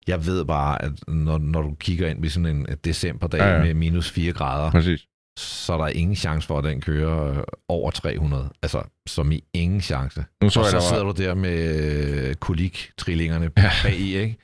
[0.08, 3.64] jeg ved bare, at når, når du kigger ind i sådan en decemberdag Ja, ja,
[3.64, 5.08] med minus 4 grader, Præcis.
[5.40, 8.50] så er der ingen chance for, at den kører øh, over 300.
[8.62, 10.26] Altså, som i ingen chance.
[10.42, 11.12] Nu så og jeg, så der sidder var...
[11.12, 11.82] du der med
[12.30, 13.72] øh, kolik-trillingerne ja.
[13.84, 14.38] bag i, ikke?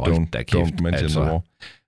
[0.00, 1.20] Don't, da kæft, don't mention altså.
[1.20, 1.42] the war.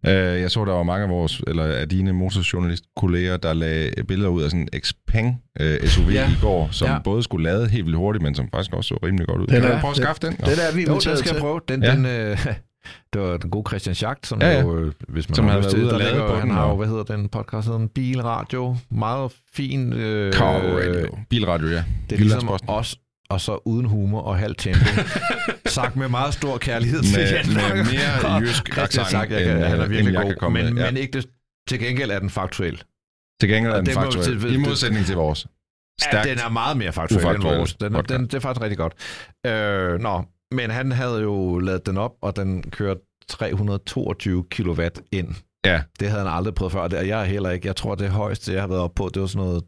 [0.08, 4.28] Uh, jeg så, der var mange af vores, eller af dine motorjournalist-kolleger, der lagde billeder
[4.30, 6.28] ud af sådan en Xpeng uh, SUV Ja.
[6.28, 6.98] i går, som Ja.
[7.04, 9.46] både skulle lade helt vildt hurtigt, men som faktisk også så rimelig godt ud.
[9.46, 10.32] Den Kan du prøve at skaffe den?
[10.32, 11.60] Det der er vi Jo, den skal jeg prøve.
[11.68, 11.92] Den, Ja.
[11.92, 12.46] den, øh,
[13.12, 15.56] det var den gode Christian Schacht, som Ja, ja, jo, øh, hvis man Som har
[15.56, 17.66] lyst været til, ude der ligger, på han den, har jo, hvad hedder den podcast,
[17.66, 18.76] hedder den Bilradio.
[18.90, 19.92] Meget fin.
[19.92, 21.18] Øh, Car radio.
[21.30, 21.72] Bilradio, ja.
[21.74, 22.68] Det er ligesom Jyllandsposten.
[23.30, 24.84] Og så uden humor og halvt tempo.
[25.66, 29.56] sagt med meget stor kærlighed til Med- Jan med mere jysk accent, Schacht, jeg kan,
[29.56, 30.30] end, han er øh, virkelig end jeg god.
[30.30, 30.90] kan komme men, med, ja.
[30.90, 31.28] men ikke det,
[31.68, 32.82] til gengæld er den faktuel.
[33.40, 34.40] Til gengæld er den vi faktuel.
[34.40, 35.46] til- I modsætning til vores.
[36.02, 36.28] Ja, Stærkt.
[36.28, 37.74] den er meget mere faktuel end vores.
[37.74, 38.18] Den, podcast.
[38.18, 38.94] den, det er faktisk rigtig godt.
[39.46, 45.28] Øh, nå, men han havde jo lavet den op, og den kørte 322 kW ind.
[45.66, 45.80] Ja.
[46.00, 47.66] Det havde han aldrig prøvet før, og jeg er heller ikke.
[47.66, 49.62] Jeg tror, det højeste, jeg har været oppe på, det var sådan noget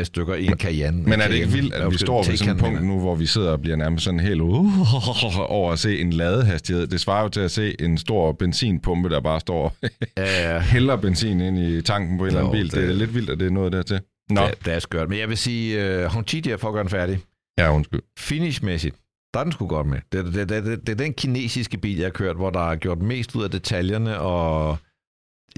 [0.00, 1.02] 225-50 stykker i en Cayenne.
[1.02, 3.26] Men er det ikke vildt, at vi står ved sådan et punkt nu, hvor vi
[3.26, 6.86] sidder og bliver nærmest sådan helt uh, over at se en ladehastighed?
[6.86, 9.76] Det svarer jo til at se en stor benzinpumpe, der bare står.
[10.16, 10.58] Ja, ja.
[10.58, 12.70] hælder benzin ind i tanken på en eller anden bil.
[12.70, 14.00] Det er det- lidt vildt, at det er noget dertil.
[14.30, 15.08] Nå, Det, det er skørt.
[15.08, 17.18] Men jeg vil sige, uh, der for at gøre den færdig.
[17.58, 18.00] ja, undskyld.
[18.18, 18.96] Finishmæssigt,
[19.34, 20.00] der er den sgu godt med.
[20.12, 22.76] Det, det, det, det, det er den kinesiske bil, jeg har kørt, hvor der er
[22.76, 24.78] gjort mest ud af detaljerne, og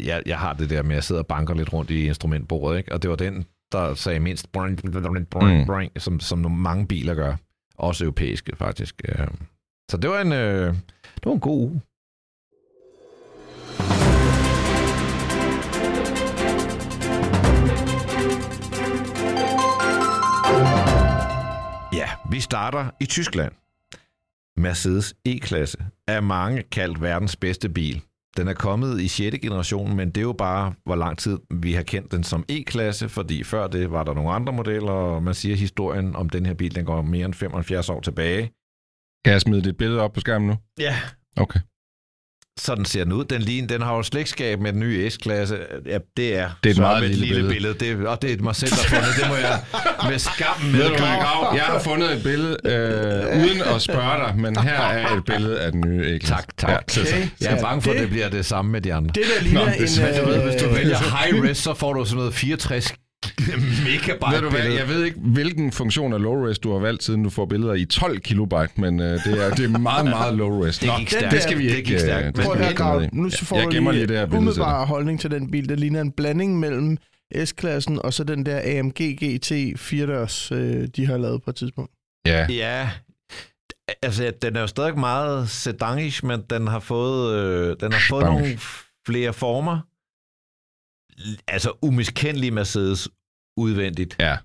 [0.05, 2.79] jeg, jeg har det der med, at jeg sidder og banker lidt rundt i instrumentbordet,
[2.79, 2.93] ikke?
[2.93, 5.67] og det var den, der sagde mindst, boing, boing, boing, Mm.
[5.67, 7.37] boing, som, som mange biler gør.
[7.79, 9.01] Også europæiske, faktisk.
[9.09, 9.27] Øh,
[9.91, 10.75] Så det var en, øh,
[11.15, 11.81] det var en god uge.
[22.33, 23.53] Vi starter i Tyskland.
[24.57, 28.03] Mercedes E-klasse er mange kaldt verdens bedste bil.
[28.37, 29.39] Den er kommet i 6.
[29.43, 33.09] generation, men det er jo bare, hvor lang tid vi har kendt den som E-klasse,
[33.09, 36.47] fordi før det var der nogle andre modeller, og man siger, at historien om den
[36.47, 38.43] her bil, den går mere end 75 år tilbage.
[39.25, 40.57] Kan jeg smide dit billede op på skærmen nu?
[40.79, 40.97] Ja.
[41.37, 41.61] Okay.
[42.61, 43.25] Sådan ser den ud.
[43.25, 45.59] Den, ligner, den har jo slægtskab med den nye S-klasse.
[45.87, 47.75] Ja, det er, Det er et meget et lille lille billede.
[47.75, 47.99] billede.
[48.01, 49.17] Det, og det er mig selv, der har fundet.
[49.21, 49.61] Det må jeg
[50.11, 50.91] med skam med Ved?
[51.55, 55.61] Jeg har fundet et billede, øh, uden at spørge dig, men her er et billede
[55.61, 56.35] af den nye E-klasse.
[56.35, 56.71] Tak, tak.
[56.97, 57.03] Ja.
[57.03, 57.29] Okay.
[57.41, 59.11] Jeg er bange for, at Det- det bliver det samme med de andre.
[59.15, 60.29] Det der ligner Nå, en...
[60.29, 62.95] ved, hvis du øh, vælger high res, så får du sådan noget 64
[63.85, 67.23] megabyte Ved du hvad, jeg ved ikke, hvilken funktion af low-res du har valgt, siden
[67.23, 70.79] du får billeder i 12 kilobyte, men øh, det, er, det er meget, meget low-res.
[70.81, 71.35] Det gik den stærkt.
[71.35, 71.91] det skal vi Det ikke...
[71.91, 72.27] gik stærkt.
[72.27, 74.27] øh, det Prøv skal at høre, ikke nu får jeg du gemmer lige det her
[74.27, 75.69] billede umiddelbare holdning til den bil.
[75.69, 76.97] Det ligner en blanding mellem
[77.45, 79.53] S-klassen og så den der AMG GT
[79.93, 81.93] 4-dørs, øh, de har lavet på et tidspunkt.
[82.27, 82.91] Ja, Ja,
[84.03, 88.25] altså den er jo stadig meget sedanish, men den har fået, øh, den har fået
[88.25, 88.59] nogle
[89.07, 89.79] flere former.
[91.49, 93.09] Altså umiskendelige Mercedes
[93.57, 94.17] udvendigt.
[94.21, 94.37] ja.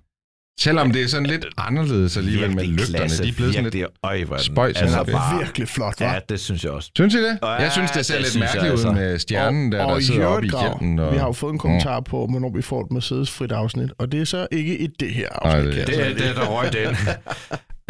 [0.60, 2.98] Selvom det er sådan lidt anderledes alligevel med lygterne.
[2.98, 3.86] klasse, De er blevet sådan lidt...
[4.02, 5.12] øj, er spøjs, altså okay.
[5.12, 6.04] bare, Virkelig flot, hva'?
[6.04, 6.90] Ja, det synes jeg også.
[6.96, 7.38] Synes I det?
[7.42, 8.92] Ja, Jeg synes, det ser det lidt mærkeligt ud altså.
[8.92, 10.98] med stjernen, der, der i sidder øvrigt, oppe i hjelmen.
[10.98, 11.12] Og...
[11.12, 14.20] Vi har jo fået en kommentar på, hvornår vi får et Mercedes-frit afsnit, og det
[14.20, 15.72] er så ikke i det her Nej, afsnit.
[15.72, 16.96] det- jeg Det, så er- det er der røg den.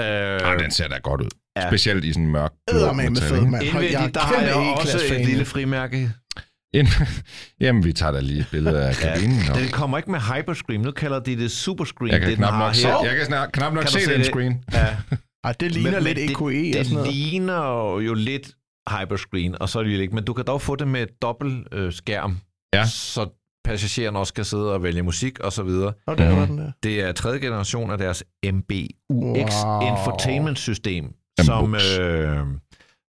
[0.01, 1.29] Øh, den ser da godt ud.
[1.57, 1.69] Ja.
[1.71, 3.65] Specielt i sådan en mørk blå fed, mand.
[3.65, 6.11] Jeg indvendigt, der er har jeg også et lille frimærke.
[6.75, 7.23] Ind-
[7.61, 9.39] Jamen, vi tager da lige et billede af kabinen.
[9.51, 10.81] og- Den kommer ikke med hyperscreen.
[10.81, 12.13] Nu kalder de det superscreen.
[12.13, 13.05] Jeg kan det, knap har nok se, her.
[13.05, 14.27] jeg kan snart, knap nok Kan se se den det?
[14.27, 14.65] screen.
[14.73, 14.97] Ja.
[15.45, 17.15] Ej, det ligner Men- lidt men EQE det, og det sådan noget.
[17.15, 18.51] ligner jo lidt
[18.91, 20.15] hyperscreen, og så er det jo ikke.
[20.15, 22.39] Men du kan dog få det med dobbelt øh, skærm,
[22.75, 22.87] Ja.
[22.87, 23.29] så
[23.65, 25.93] passageren også kan sidde og vælge musik og så videre.
[26.07, 26.73] Og der var den der.
[26.83, 29.81] Det er tredje generation af deres MBUX Wow.
[29.81, 31.05] infotainment system,
[31.45, 32.39] som, øh,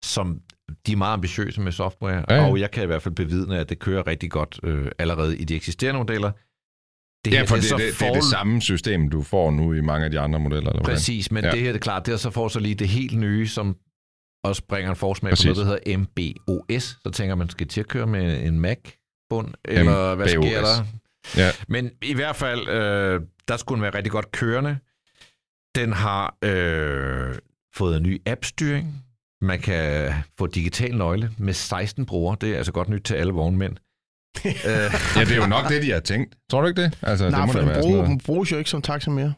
[0.06, 0.40] som
[0.88, 2.50] de er meget ambitiøse med software, Ja, ja.
[2.50, 5.44] og jeg kan i hvert fald bevidne, at det kører rigtig godt øh, allerede i
[5.44, 6.32] de eksisterende modeller.
[7.26, 9.74] Det Ja, her, for det, så det, det er det samme system, du får nu
[9.74, 10.70] i mange af de andre modeller.
[10.70, 10.84] Eller?
[10.84, 11.50] Præcis, men Ja.
[11.50, 11.56] ja.
[11.56, 13.76] det her det er klart, det er så får så lige det helt nye, som
[14.44, 15.46] også bringer en forsmag på Præcis.
[15.46, 16.84] noget, der hedder MBOS.
[16.84, 20.52] Så tænker man, skal til at køre med en Mac-bund, eller hvad sker MBOS.
[20.52, 20.86] der?
[21.44, 21.52] Ja.
[21.68, 24.78] Men i hvert fald, øh, der skulle den være rigtig godt kørende.
[25.76, 27.36] Den har øh,
[27.76, 29.06] fået en ny app-styring.
[29.42, 32.38] Man kan få digital nøgle med 16 brugere.
[32.42, 33.76] Det er altså godt nyt til alle vognmænd.
[34.46, 34.52] øh,
[35.16, 36.36] Ja, det er jo nok det, de har tænkt.
[36.52, 37.00] Tror du ikke det?
[37.02, 39.34] Altså, Nej, det må for den være bruger, den bruges jo ikke som taxa mere.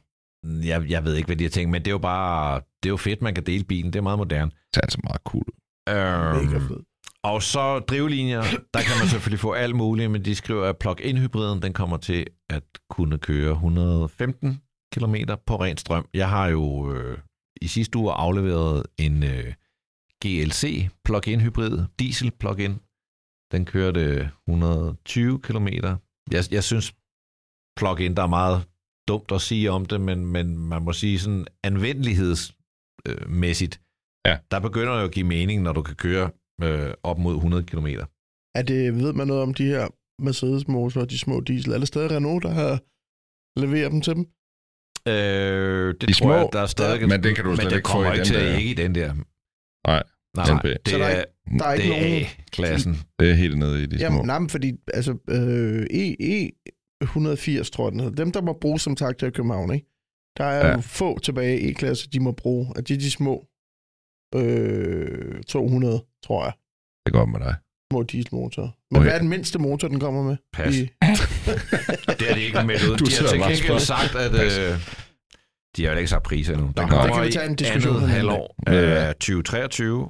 [0.64, 2.92] jeg, jeg ved ikke, hvad de har tænkt, men det er jo bare det er
[2.92, 3.94] jo fedt, man kan dele bilen.
[3.94, 4.52] Det er meget moderne.
[4.52, 5.46] Det er altså meget cool.
[5.90, 6.82] Mega Øhm, fedt.
[7.24, 8.42] og så drivlinjer,
[8.74, 12.28] der kan man selvfølgelig få alt muligt, men de skriver, at plug-in-hybriden, den kommer til
[12.50, 14.62] at kunne køre 115
[14.94, 15.16] km
[15.48, 16.06] på ren strøm.
[16.14, 17.18] Jeg har jo øh,
[17.62, 19.54] i sidste uge afleveret en øh,
[20.24, 22.80] GLC plug-in hybrid, diesel plug-in.
[23.52, 25.68] Den kørte 120 km.
[26.32, 26.94] Jeg, jeg synes
[27.80, 28.68] plug-in, der er meget
[29.08, 33.82] dumt at sige om det, men, men man må sige sådan anvendelighedmæssigt,
[34.26, 34.38] Ja.
[34.52, 36.30] der begynder jo at give mening, når du kan køre
[36.64, 37.88] øh, op mod 100 km.
[38.56, 39.88] Er det, ved man noget om de her
[40.22, 41.72] Mercedes-motorer, de små diesel?
[41.74, 42.80] Er det stadig Renault, der har
[43.60, 44.26] leveret dem til dem?
[45.08, 47.02] Øh, det De tror jeg, små, der er stadig...
[47.02, 48.42] ja, men det kan du men slet det ikke få kommer i ikke den at
[48.42, 49.14] der- ikke i den der.
[49.88, 50.04] Nej,
[50.38, 50.64] Nej, nej NB.
[50.64, 51.24] det Så der er er,
[51.60, 52.14] Der er ikke det nogen...
[52.22, 52.98] er A-klassen.
[53.20, 54.04] det er helt nede i de små.
[54.04, 56.52] Jamen, nej, men fordi altså, øh, E,
[57.04, 58.16] E180, tror jeg den hedder.
[58.16, 59.88] Dem, der må bruge som taxa i København, ikke?
[60.38, 60.74] Der er Ja.
[60.76, 62.68] jo få tilbage i E-klasse, de må bruge.
[62.76, 63.46] At de er de små
[64.36, 66.54] øh, 200, tror jeg.
[67.06, 67.56] Det går med dig.
[67.92, 68.70] Små dieselmotorer.
[68.92, 69.04] Men Okay.
[69.06, 70.38] hvad er den mindste motor, den kommer med?
[70.54, 70.76] Pas.
[70.76, 70.82] I,
[72.20, 72.98] Det er det ikke med ud.
[72.98, 74.34] Du De har til og gengæld sagt, at...
[74.34, 74.80] Øh,
[75.78, 76.68] de har jo ikke sagt priser endnu.
[76.68, 78.10] Den Nå, kommer det kan vi tage en diskussion andet om.
[78.10, 80.10] halvår af 2023.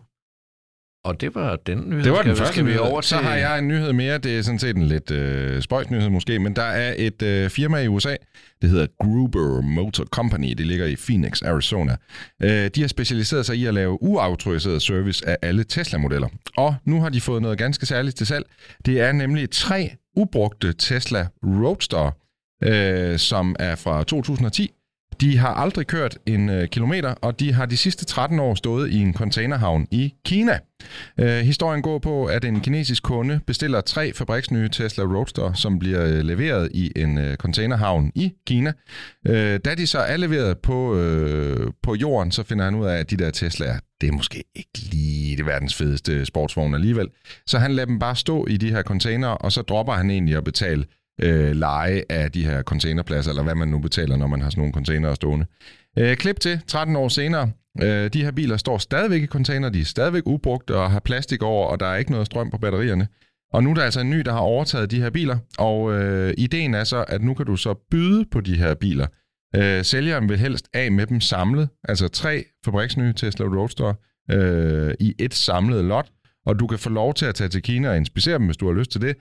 [1.03, 2.03] Og det var den nyhed.
[2.03, 3.09] Det var den vi- første skal vi over til...
[3.09, 4.17] Så har jeg en nyhed mere.
[4.17, 7.49] Det er sådan set en lidt øh, spøjs nyhed måske, men der er et øh,
[7.49, 8.15] firma i USA,
[8.61, 10.53] det hedder Gruber Motor Company.
[10.53, 11.95] Det ligger i Phoenix, Arizona.
[12.43, 16.27] Øh, de har specialiseret sig i at lave uautoriseret service af alle Tesla-modeller.
[16.57, 18.45] Og nu har de fået noget ganske særligt til salg.
[18.85, 22.11] Det er nemlig tre ubrugte Tesla Roadster,
[22.63, 24.71] øh, som er fra 2010.
[25.21, 28.91] De har aldrig kørt en øh, kilometer, og de har de sidste 13 år stået
[28.91, 30.59] i en containerhavn i Kina.
[31.19, 36.05] Øh, historien går på, at en kinesisk kunde bestiller tre fabriksnye Tesla Roadster, som bliver
[36.05, 38.73] øh, leveret i en øh, containerhavn i Kina.
[39.27, 42.97] Øh, da de så er leveret på, øh, på jorden, så finder han ud af,
[42.97, 47.07] at de der Teslaer, det er måske ikke lige det verdens fedeste sportsvogn alligevel.
[47.47, 50.37] Så han lader dem bare stå i de her container, og så dropper han egentlig
[50.37, 50.85] at betale
[51.21, 54.61] øh, leje af de her containerpladser, eller hvad man nu betaler, når man har sådan
[54.61, 55.45] nogle containere stående.
[55.99, 57.51] Øh, klip til 13 år senere.
[57.81, 61.43] Øh, de her biler står stadigvæk i container, de er stadigvæk ubrugte og har plastik
[61.43, 63.07] over, og der er ikke noget strøm på batterierne.
[63.53, 66.33] Og nu er der altså en ny, der har overtaget de her biler, og øh,
[66.37, 69.07] ideen er så, at nu kan du så byde på de her biler.
[69.55, 73.93] Øh, sælgeren vil helst af med dem samlet, altså tre fabriksnye Tesla Roadster
[74.31, 76.11] øh, i et samlet lot,
[76.45, 78.67] og du kan få lov til at tage til Kina og inspicere dem, hvis du
[78.67, 79.15] har lyst til det.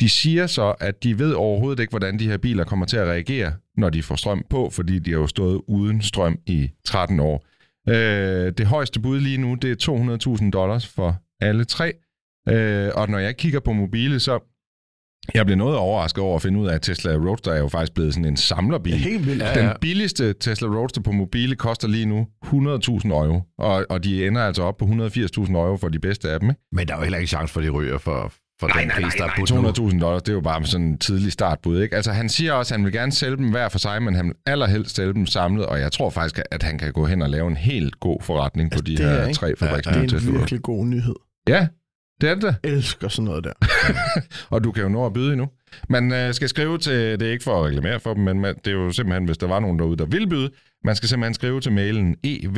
[0.00, 3.06] De siger så, at de ved overhovedet ikke, hvordan de her biler kommer til at
[3.06, 7.20] reagere, når de får strøm på, fordi de har jo stået uden strøm i 13
[7.20, 7.46] år.
[7.88, 11.92] Øh, det højeste bud lige nu, det er 200.000 dollars for alle tre.
[12.48, 14.38] Øh, og når jeg kigger på mobile, så
[15.34, 17.94] jeg bliver noget overrasket over at finde ud af, at Tesla Roadster er jo faktisk
[17.94, 18.94] blevet sådan en samlerbil.
[18.94, 19.42] helt vildt.
[19.42, 19.72] Ja, Den ja.
[19.80, 22.50] billigste Tesla Roadster på mobile koster lige nu 100.000
[23.08, 26.50] euro, og, og de ender altså op på 180.000 euro for de bedste af dem.
[26.50, 26.60] Ikke?
[26.72, 29.14] Men der er jo heller ikke chance for, at de ryger for, for den pris,
[29.14, 29.88] der er budt nu.
[29.90, 31.82] 200.000 dollars, det er jo bare sådan en tidlig startbud.
[31.82, 31.96] Ikke?
[31.96, 34.26] Altså han siger også, at han vil gerne sælge dem hver for sig, men han
[34.26, 37.30] vil allerhelst sælge dem samlet, og jeg tror faktisk, at han kan gå hen og
[37.30, 39.34] lave en helt god forretning på de det er, her ikke?
[39.38, 40.32] tre Det fabriksnye er en Roadster.
[40.32, 41.14] virkelig god nyhed.
[41.48, 41.66] Ja,
[42.20, 42.56] det er det.
[42.64, 43.52] Jeg elsker sådan noget der.
[44.54, 45.48] Og du kan jo nå at byde endnu.
[45.88, 48.54] Man øh, skal skrive til, det er ikke for at reklamere for dem, men man,
[48.64, 50.50] det er jo simpelthen, hvis der var nogen derude, der vil byde,
[50.84, 52.56] man skal simpelthen skrive til mailen ev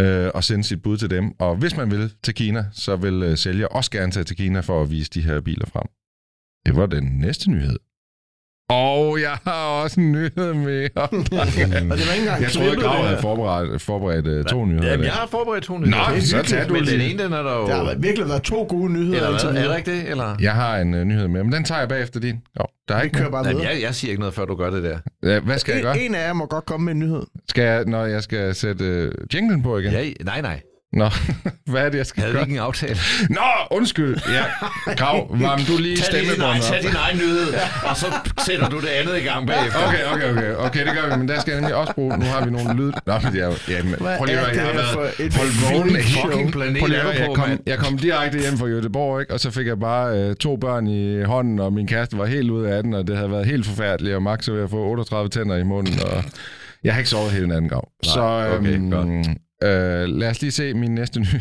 [0.00, 1.40] øh, og sende sit bud til dem.
[1.40, 4.60] Og hvis man vil til Kina, så vil øh, sælger også gerne tage til Kina
[4.60, 5.86] for at vise de her biler frem.
[6.66, 7.78] Det var den næste nyhed.
[8.70, 10.88] Og jeg har også en nyhed mere.
[10.94, 14.90] Og det var ikke engang jeg troede, klippet, Grav havde forberedt, forberedt uh, to nyheder.
[14.90, 16.08] Jamen, jeg har forberedt to nyheder.
[16.08, 17.66] Nå, Det er så tag du Men den ene, den er der jo...
[17.66, 19.16] Der har virkelig været to gode nyheder.
[19.26, 19.64] Eller hvad?
[19.64, 20.10] Er ikke det?
[20.10, 20.36] Eller?
[20.40, 22.36] Jeg har en uh, nyhed med, men den tager jeg bagefter din.
[22.60, 24.54] Jo, der er Vi ikke kører bare Jamen, jeg, jeg siger ikke noget, før du
[24.54, 24.98] gør det der.
[25.22, 25.98] Ja, Hvad skal jeg gøre?
[26.00, 27.22] En, en af jer må godt komme med en nyhed.
[27.48, 29.92] Skal jeg, når jeg skal sætte uh, jinglen på igen?
[29.92, 30.60] Ja, nej, nej.
[30.92, 31.08] Nå,
[31.70, 32.42] hvad er det, jeg skal Havde gøre?
[32.42, 32.96] ikke en aftale?
[33.30, 34.16] Nå, undskyld.
[34.36, 34.44] Ja,
[34.94, 36.82] Grav, varm du lige Tag, stemmebåndet tag op.
[36.82, 37.46] din egen nyhed,
[37.90, 38.06] og så
[38.46, 39.78] sætter du det andet i gang bagefter.
[39.88, 40.54] Okay, okay, okay.
[40.66, 42.18] Okay, det gør vi, men der skal jeg nemlig også bruge...
[42.18, 42.92] Nu har vi nogle lyd...
[43.06, 43.52] Nå, men det er jo...
[43.68, 44.88] Ja, men, Hvad prøv lige at er høre, jeg har været...
[44.92, 48.58] for et Hold vågen fucking planet Prøv lige jeg på, kom, jeg kom direkte hjem
[48.58, 49.32] fra Göteborg, ikke?
[49.34, 52.50] og så fik jeg bare øh, to børn i hånden, og min kæreste var helt
[52.50, 54.76] ude af den, og det havde været helt forfærdeligt, og Max er ved at få
[54.76, 56.24] 38 tænder i munden, og
[56.84, 57.88] jeg har ikke sovet hele natten, Grav.
[58.02, 61.40] Så okay, øhm, godt øh, lad os lige se min næste nyhed.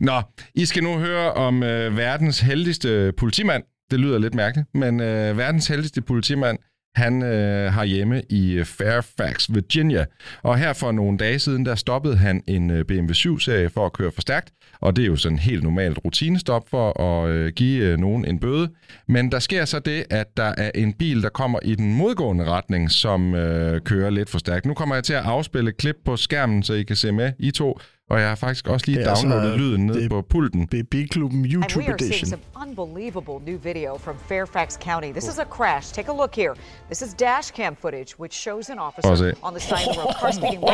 [0.00, 0.22] Nå,
[0.54, 3.62] I skal nu høre om øh, verdens heldigste politimand.
[3.90, 6.58] Det lyder lidt mærkeligt, men øh, verdens heldigste politimand,
[6.94, 10.04] han øh, har hjemme i øh, Fairfax, Virginia.
[10.42, 13.92] Og her for nogle dage siden, der stoppede han en øh, BMW 7-serie for at
[13.92, 14.50] køre for stærkt.
[14.80, 18.24] Og det er jo sådan en helt normalt rutinestop for at øh, give øh, nogen
[18.24, 18.70] en bøde.
[19.08, 22.44] Men der sker så det, at der er en bil, der kommer i den modgående
[22.44, 24.66] retning, som øh, kører lidt for stærkt.
[24.66, 27.32] Nu kommer jeg til at afspille et klip på skærmen, så I kan se med,
[27.38, 27.78] I to.
[28.10, 30.66] Og jeg har faktisk også lige altså- downloadet lyden ned på pulten.
[30.66, 32.26] BB-klubben And we YouTube are Edition.
[32.28, 35.10] some unbelievable new video from Fairfax County.
[35.12, 35.92] This is a crash.
[35.94, 36.54] Take a look here.
[36.86, 40.14] This is dash cam footage, which shows an officer on the side of the road,
[40.20, 40.64] car speeding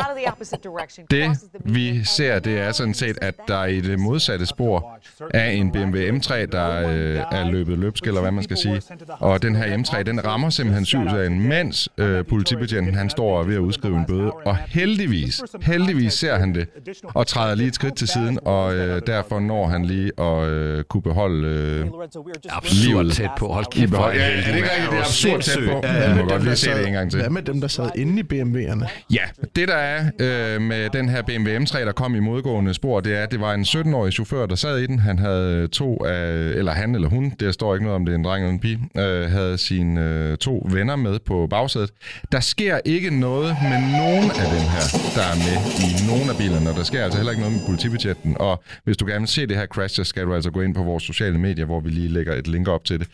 [0.00, 1.06] out of the opposite direction.
[1.10, 4.46] Det crosses the median, vi ser, det er sådan set, at der i det modsatte
[4.46, 4.98] spor
[5.34, 8.82] er en BMW M3, der øh, er løbet løbsk, eller hvad man skal sige.
[9.18, 13.46] Og den her M3, den rammer simpelthen syvsagen, mens øh, politibetjenten han står og er
[13.46, 14.30] ved at udskrive en bøde.
[14.32, 15.75] Og heldigvis, heldigvis
[16.10, 16.68] ser han det,
[17.14, 20.84] og træder lige et skridt til siden, og øh, derfor når han lige at øh,
[20.84, 21.48] kunne beholde...
[21.48, 21.86] Øh,
[22.50, 23.12] Absurd Livet.
[23.12, 23.46] tæt på.
[23.52, 24.90] Hold kæft, hvor Ja, er det ikke rigtigt?
[24.90, 25.80] Det er absurd tæt på.
[25.82, 27.20] Ja, jeg må godt lige se det en gang til.
[27.20, 28.86] Hvad med dem, der sad inde i BMW'erne?
[29.10, 29.22] Ja,
[29.56, 33.16] det der er øh, med den her BMW M3, der kom i modgående spor, det
[33.16, 34.98] er, at det var en 17-årig chauffør, der sad i den.
[34.98, 38.16] Han havde to af, eller han eller hun, der står ikke noget om det er
[38.18, 41.90] en dreng eller en pige, øh, havde sine øh, to venner med på bagsædet.
[42.32, 44.84] Der sker ikke noget med nogen af dem her,
[45.16, 45.56] der er med
[45.86, 48.36] i nogle af bilerne, og der sker altså heller ikke noget med politibetjenten.
[48.40, 50.74] Og hvis du gerne vil se det her crash, så skal du altså gå ind
[50.74, 53.08] på vores sociale medier, hvor vi lige lægger et link op til det.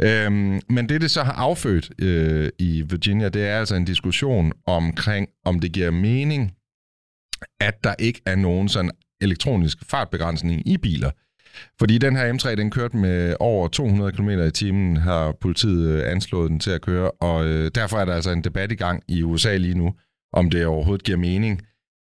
[0.00, 4.52] Øhm, men det, det så har affødt øh, i Virginia, det er altså en diskussion
[4.66, 6.52] omkring, om det giver mening,
[7.60, 11.10] at der ikke er nogen sådan elektronisk fartbegrænsning i biler.
[11.78, 16.12] Fordi den her M3, den kørte med over 200 km i timen, har politiet øh,
[16.12, 19.02] anslået den til at køre, og øh, derfor er der altså en debat i gang
[19.08, 19.94] i USA lige nu,
[20.32, 21.60] om det overhovedet giver mening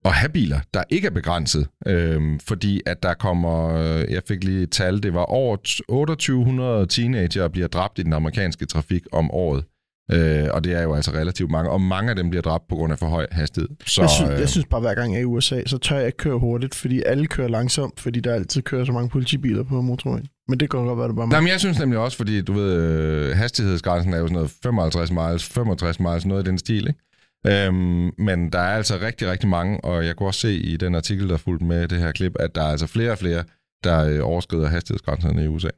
[0.04, 1.66] at have biler, der ikke er begrænset.
[1.86, 5.80] Øhm, fordi at der kommer, øh, jeg fik lige et tal, det var over t-
[5.88, 9.64] 2800 teenager bliver dræbt i den amerikanske trafik om året.
[10.12, 12.74] Øh, og det er jo altså relativt mange, og mange af dem bliver dræbt på
[12.74, 13.68] grund af for høj hastighed.
[13.86, 15.96] Så, Jeg synes, øh, jeg synes bare, hver gang jeg er i USA, så tør
[15.96, 19.62] jeg ikke køre hurtigt, fordi alle kører langsomt, fordi der altid kører så mange politibiler
[19.62, 20.26] på motorvejen.
[20.48, 21.42] Men det kan godt være, det bare mig.
[21.42, 25.10] Men jeg synes nemlig også, fordi du ved, øh, hastighedsgrænsen er jo sådan noget 55
[25.10, 27.00] miles, 65 miles, noget i den stil, ikke?
[27.48, 30.94] Øhm, men der er altså rigtig, rigtig mange, og jeg kunne også se i den
[30.94, 33.44] artikel, der fulgte med det her klip, at der er altså flere og flere,
[33.84, 35.68] der øh, overskrider hastighedsgrænserne i USA.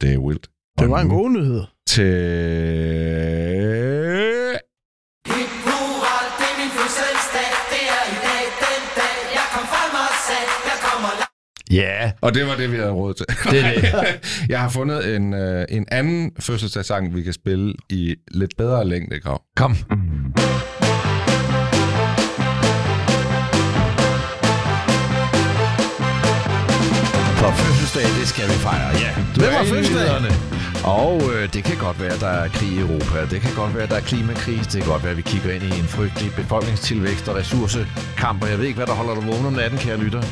[0.00, 0.48] Det er vildt.
[0.78, 1.62] Det var en god nyhed.
[1.86, 2.14] Til...
[5.66, 10.12] Hurra, det er min fødselsdag, det er i dag den dag, jeg kom frem og
[10.28, 11.10] sagde, jeg kommer
[11.70, 13.26] Ja, Og det var det, vi havde råd til.
[13.50, 14.46] det er det.
[14.52, 19.42] jeg har fundet en, øh, en anden fødselsdagssang, vi kan spille i lidt bedre længdekrav.
[19.56, 19.74] Kom.
[19.74, 20.53] For
[27.94, 29.10] fødselsdag, det skal vi fejre, ja.
[29.34, 30.02] Du Hvem er har i fødselsdag?
[30.04, 30.30] nyhederne.
[30.84, 33.26] Og øh, det kan godt være, at der er krig i Europa.
[33.30, 34.66] Det kan godt være, at der er klimakris.
[34.66, 38.42] Det kan godt være, at vi kigger ind i en frygtelig befolkningstilvækst og ressourcekamp.
[38.42, 40.22] Og jeg ved ikke, hvad der holder dig vågen om natten, kære lytter.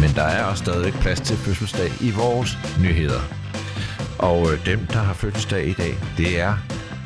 [0.00, 3.20] Men der er også stadig plads til fødselsdag i vores nyheder.
[4.18, 6.54] Og øh, dem, der har fødselsdag i dag, det er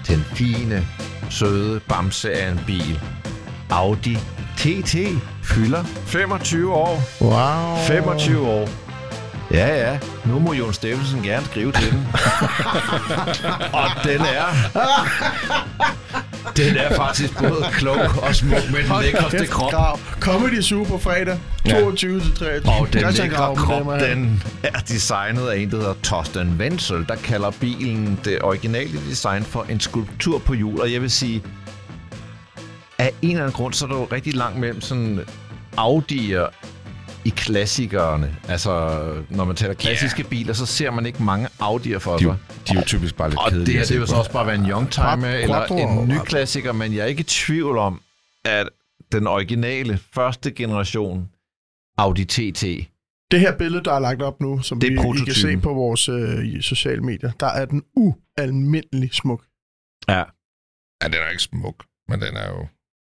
[0.08, 0.86] den fine,
[1.30, 3.00] søde bamse af en bil.
[3.70, 4.18] Audi
[4.56, 4.96] TT
[5.42, 7.02] fylder 25 år.
[7.20, 7.76] Wow.
[7.86, 8.83] 25 år.
[9.50, 9.98] Ja, ja.
[10.24, 12.06] Nu må Jon Steffensen gerne skrive til den.
[13.80, 14.46] og den er...
[16.56, 19.70] Den er faktisk både klog og smuk med den lækreste krop.
[19.72, 19.98] Grav.
[20.20, 21.38] Comedy Zoo på fredag.
[21.70, 22.72] 22 til 23.
[22.72, 27.50] Og den lækre krop, den er designet af en, der hedder Torsten Wenzel, der kalder
[27.60, 30.80] bilen det originale design for en skulptur på hjul.
[30.80, 31.42] Og jeg vil sige,
[32.98, 35.20] af en eller anden grund, så er der jo rigtig langt mellem sådan
[35.78, 36.63] Audi'er
[37.24, 38.36] i klassikerne.
[38.48, 38.70] Altså,
[39.30, 40.30] når man taler klassiske yeah.
[40.30, 42.28] biler, så ser man ikke mange Audi'er for De, sig.
[42.28, 42.36] er jo-
[42.68, 43.72] de er jo typisk bare lidt Og det kedelige.
[43.74, 46.26] her, at det se vil så også bare være en youngtimer eller en ny og-
[46.26, 48.00] klassiker, men jeg er ikke i tvivl om,
[48.44, 48.68] at
[49.12, 51.28] den originale første generation
[51.98, 52.62] Audi TT,
[53.30, 55.34] Det her billede, der er lagt op nu, som Det er vi, I kan prototypen.
[55.34, 59.44] se på vores øh, sociale medier, der er den ualmindelig smuk.
[60.08, 60.22] ja.
[61.02, 62.66] Ja, den er ikke smuk, men den er jo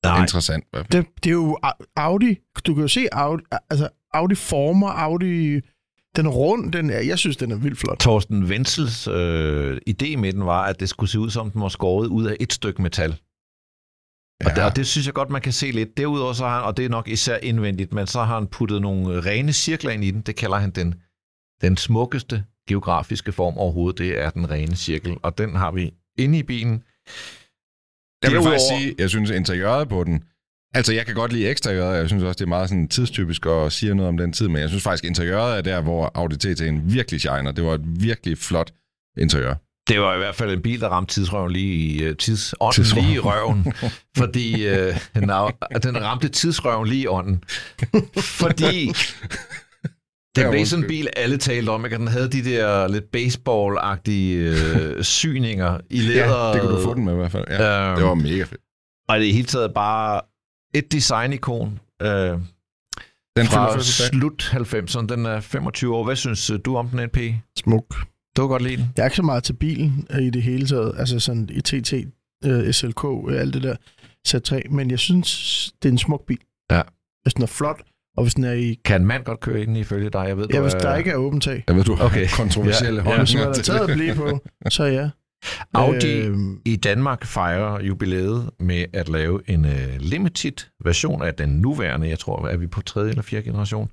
[0.05, 0.21] Nej.
[0.21, 0.65] interessant.
[0.93, 2.39] Det, det er jo Au- Audi.
[2.67, 5.61] Du kan jo se Audi, altså Audi former, Audi...
[6.17, 7.99] Den er rund, den er, jeg synes, den er vildt flot.
[7.99, 11.69] Torsten Wenzels øh, idé med den var, at det skulle se ud som, den var
[11.69, 13.21] skåret ud af et stykke metal.
[14.45, 15.97] Og, det, og det synes jeg godt, man kan se lidt.
[15.97, 18.83] Derudover så har han, og det er nok især indvendigt, men så har han puttet
[18.83, 20.21] nogle rene cirkler ind i den.
[20.21, 20.95] Det kalder han den,
[21.61, 23.99] den smukkeste geografiske form overhovedet.
[23.99, 26.73] Det er den rene cirkel, og den har vi inde i bilen.
[28.23, 30.25] Jeg vil Derudover- faktisk sige, jeg synes interiøret på den,
[30.75, 33.73] altså jeg kan godt lide eksteriøret, jeg synes også, det er meget sådan tidstypisk og
[33.73, 36.81] siger noget om den tid, men jeg synes faktisk, interiøret er der, hvor Audi TT'en
[36.85, 37.53] virkelig shiner.
[37.53, 38.71] Det var et virkelig flot
[39.19, 39.55] interiør.
[39.89, 43.07] Det var i hvert fald en bil, der ramte tidsrøven lige i uh, tidsånden Tidsrøven.
[43.07, 43.73] lige i røven.
[44.19, 45.23] fordi uh, den,
[45.83, 47.45] den ramte tidsrøven lige i ånden.
[48.19, 48.93] Fordi
[50.39, 51.85] Ja, blev sådan en bil, alle talte om.
[51.85, 51.97] Ikke?
[51.99, 56.47] Den havde de der lidt baseball-agtige uh, syninger i læder.
[56.47, 57.45] Ja, det kunne du få den med i hvert fald.
[57.49, 57.89] Ja.
[57.91, 58.61] Øhm, Det var mega fedt.
[59.09, 60.21] Og det er i hele taget bare
[60.75, 61.79] et design-ikon.
[62.05, 62.09] Uh,
[63.37, 65.07] Den fra slut 90'erne.
[65.07, 66.05] Den er 25 år.
[66.05, 67.19] Hvad synes øh, du om den, NP?
[67.59, 67.95] Smuk.
[68.37, 68.93] Du kan godt lide den.
[68.97, 70.95] Jeg er ikke så meget til bilen øh, i det hele taget.
[70.99, 71.93] Altså sådan i TT,
[72.45, 73.77] øh, SLK, øh, alt det der
[74.29, 74.69] Z3.
[74.75, 75.29] Men jeg synes,
[75.83, 76.39] det er en smuk bil.
[76.71, 76.83] Ja.
[77.23, 77.81] Hvis den er flot,
[78.17, 78.79] og hvis den er i...
[78.85, 80.25] Kan en mand godt køre i den ifølge dig?
[80.29, 81.65] Jeg ved, Ja, du hvis er- der ikke er åbent tag.
[81.69, 82.27] Jeg ved, du har Okay.
[82.37, 83.15] kontroversielle Ja, ja.
[83.17, 84.41] ja, Hvis man holdninger har til taget blæ på,
[84.71, 85.11] så ja.
[85.75, 91.49] Audi Øhm, i Danmark fejrer jubilæet med at lave en uh, limited version af den
[91.49, 93.91] nuværende, jeg tror, er vi på tredje eller fjerde generation,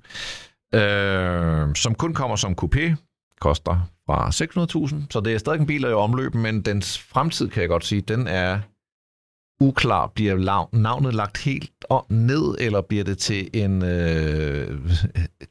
[0.76, 2.94] uh, som kun kommer som coupé,
[3.40, 6.98] koster fra 600.000, så det er stadig en bil, der er i omløb, men dens
[6.98, 8.60] fremtid, kan jeg godt sige, den er
[9.60, 10.06] uklar.
[10.14, 11.70] Bliver navnet lagt helt
[12.10, 14.78] ned, eller bliver det til en uh,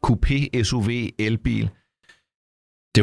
[0.07, 0.89] coupé SUV
[1.19, 1.69] elbil?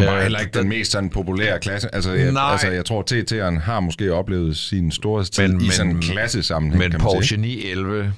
[0.00, 1.94] Det bare Øh, heller ikke den mest sådan populære klasse.
[1.94, 2.52] Altså, jeg, Nej.
[2.52, 6.78] altså, jeg tror, TT'eren har måske oplevet sin storhedstid Men- i sådan en men- klassesammenhæng,
[6.78, 7.04] Men kan man.
[7.04, 8.12] Porsche 911 Har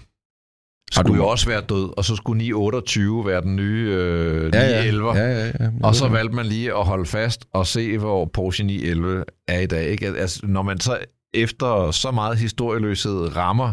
[1.02, 4.60] skulle du- jo også være død, og så skulle 928 være den nye øh, Ja,
[4.60, 5.12] ja, 911.
[5.14, 5.52] ja, ja, ja.
[5.60, 9.60] Jeg Og så valgte man lige at holde fast og se, hvor Porsche 911 er
[9.60, 9.88] i dag.
[9.88, 10.06] Ikke?
[10.06, 10.98] Altså, når man så
[11.34, 13.72] efter så meget historieløshed rammer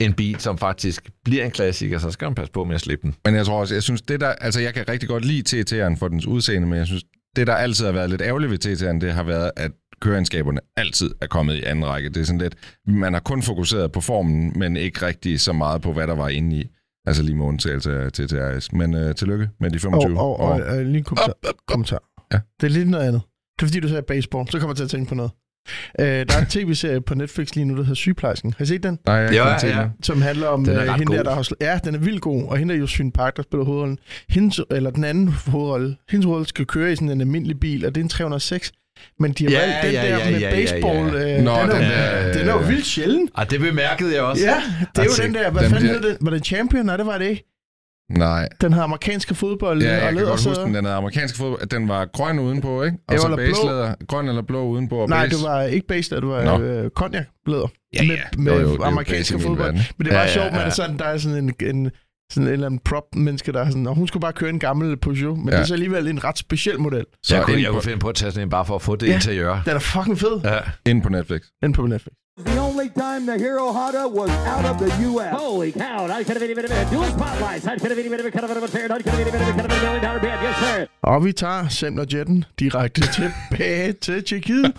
[0.00, 3.02] en bil, som faktisk bliver en klassiker, så skal man passe på med at slippe
[3.02, 3.14] den.
[3.24, 5.98] Men jeg tror også, jeg synes, det der, altså jeg kan rigtig godt lide TT'eren
[5.98, 7.04] for dens udseende, men jeg synes,
[7.36, 11.10] det der altid har været lidt ærgerligt ved TT'eren, det har været, at køreegenskaberne altid
[11.20, 12.08] er kommet i anden række.
[12.08, 12.54] Det er sådan lidt,
[12.86, 16.28] man har kun fokuseret på formen, men ikke rigtig så meget på, hvad der var
[16.28, 16.68] inde i.
[17.06, 18.72] Altså lige med undtagelse af TTRS.
[18.72, 21.32] Men øh, tillykke med de 25 og, og, og, og lige en kommentar.
[21.68, 22.02] kommentar.
[22.32, 22.40] Ja.
[22.60, 23.22] Det er lidt noget andet.
[23.56, 25.32] Det er fordi, du sagde baseball, så kommer jeg til at tænke på noget.
[26.00, 28.54] Øh, der er en tv-serie på Netflix lige nu, der hedder Sygeplejersken.
[28.58, 28.98] Har I set den?
[29.06, 29.80] Nej, jeg Ja, ja, ja, ja.
[29.80, 29.86] ja.
[30.02, 31.24] Som handler om Den er øh, hende der, god.
[31.24, 31.58] der har slået...
[31.60, 32.44] Ja, den er vildt god.
[32.48, 33.98] Og hende der Josefine Park, der spiller hovedrollen.
[34.28, 35.96] Hendes, eller den anden hovedrolle.
[36.10, 38.72] Hendes hovedrolle skal køre i sådan en almindelig bil, og det er en 306.
[39.18, 41.14] Men de har Ja, valgt den ja, der ja, med ja, ja, baseball.
[41.14, 41.36] ja.
[41.38, 43.28] øh, Nå, den, er, den jo- der, den er jo øh, vildt sjælden.
[43.34, 44.44] Og det bemærkede jeg også.
[44.44, 44.62] Ja,
[44.96, 46.16] det er jo den der, hvad den fanden der- hed den?
[46.20, 46.86] Var det Champion?
[46.86, 47.55] Nej, det var det ikke.
[48.10, 48.48] Nej.
[48.60, 50.74] Den havde amerikanske fodbold Ja, og jeg kan godt huske den.
[50.74, 51.66] Den havde amerikansk fodbold.
[51.66, 52.96] Den var grøn udenpå, ikke?
[53.08, 53.46] Og Ja, så eller blå.
[53.46, 53.94] baselæder.
[54.08, 55.36] Grøn eller blå udenpå og Nej, base.
[55.36, 56.64] det var ikke base, det var Nå.
[56.64, 57.66] øh, cognac-blæder.
[57.94, 58.08] Ja, ja.
[58.08, 59.58] Med, med jo, jo amerikanske fodbold.
[59.58, 59.80] verden.
[59.98, 60.66] Men det var Ja, ja, ja, sjovt, med ja.
[60.66, 61.90] det sådan, der er sådan en, en
[62.32, 64.96] sådan en eller anden prop-menneske, der er sådan, og hun skulle bare køre en gammel
[64.96, 65.52] Peugeot, men Ja.
[65.52, 65.56] ja.
[65.56, 67.04] det er så alligevel en ret speciel model.
[67.22, 68.74] Så jeg, kunne, ind jeg på- kunne finde på at tage sådan en bare for
[68.74, 69.14] at få det Ja.
[69.14, 69.62] interiør.
[69.64, 70.40] Den er fucking fed.
[70.44, 70.58] Ja.
[70.90, 71.40] Ind på Netflix.
[71.62, 72.12] Den på Netflix.
[72.38, 75.34] The only time the Hero Honda was out of the U.S.
[75.34, 77.64] Holy cow, I could have been a dual spotlights.
[77.66, 79.60] I could have been a kind of a fair, I could have been a kind
[79.60, 80.28] of a million dollar bid.
[80.42, 80.86] Yes, sir.
[81.02, 84.72] Og vi tager Semler Jetten direkte tilbage til Tjekkiet.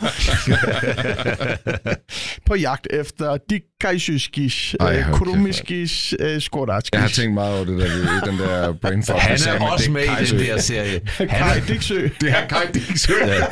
[2.45, 4.75] på jagt efter de kajsyskis,
[5.13, 6.93] kromiskis, skordatskis.
[6.93, 9.17] Jeg har tænkt meget over det der, den der brain fuck.
[9.17, 11.01] Han er også Dick med i den der serie.
[11.05, 12.07] Han Kai er, Dixø.
[12.21, 13.13] Det er Kai Diksø.
[13.25, 13.45] ja.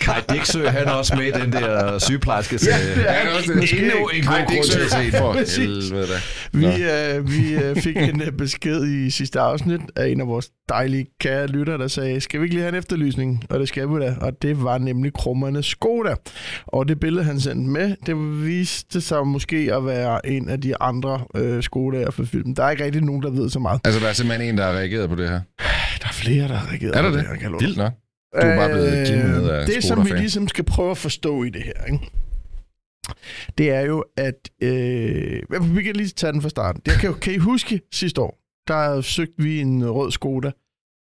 [0.00, 2.94] Kai Dixø, han er også med i den der sygeplejerske serie.
[2.94, 5.12] det er Han er også Måske endnu en god grund til at se.
[5.18, 6.18] For helvede da.
[6.52, 10.50] Vi, øh, vi øh, fik en øh, besked i sidste afsnit af en af vores
[10.68, 13.44] dejlige kære lytter, der sagde, skal vi ikke lige have en efterlysning?
[13.50, 14.14] Og det skal vi da.
[14.20, 16.14] Og det var nemlig krummerne Skoda.
[16.66, 20.82] Og det billede, han sendte med, det viste sig måske at være en af de
[20.82, 22.56] andre øh, Skoda'er for filmen.
[22.56, 23.80] Der er ikke rigtig nogen, der ved så meget.
[23.84, 25.40] Altså, der er simpelthen en, der har reageret på det her.
[26.00, 26.96] Der er flere, der har reageret.
[26.96, 27.26] Er der på det?
[27.26, 27.92] her, kan jeg love Vildt nok.
[28.34, 31.62] Du er bare blevet Øh, Det, som vi ligesom skal prøve at forstå i det
[31.62, 32.10] her, ikke?
[33.58, 34.50] Det er jo, at...
[34.62, 35.42] Øh,
[35.76, 36.82] vi kan lige tage den fra starten.
[36.86, 38.38] Jeg kan, jo- kan I huske sidste år,
[38.68, 40.50] der søgte vi en rød Skoda,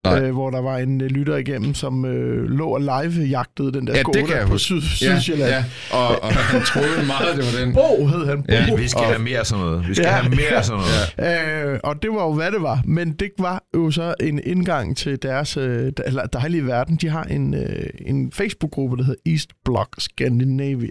[0.06, 0.22] Nej.
[0.22, 3.94] øh, hvor der var en øh, lytter igennem, som øh, lå og live-jagtede den der
[3.94, 4.58] Ja, det Skoda kan jeg på.
[4.58, 5.52] Syd, Ja, Sydsjælland.
[5.52, 5.64] ja.
[5.98, 7.74] Og, og han troede meget, det var den.
[7.74, 8.44] Bo hed han.
[8.44, 8.52] Bo.
[8.54, 9.88] Ja, Vi skal have mere af sådan noget.
[9.88, 10.12] Vi skal Ja.
[10.12, 10.82] have mere af sådan
[11.18, 11.74] noget.
[11.74, 12.82] Øh, og det var jo, hvad det var.
[12.86, 15.92] Men det var jo så en indgang til deres øh,
[16.34, 16.96] dejlige verden.
[16.96, 20.90] De har en, øh, en Facebook-gruppe, der hedder East Block Scandinavia.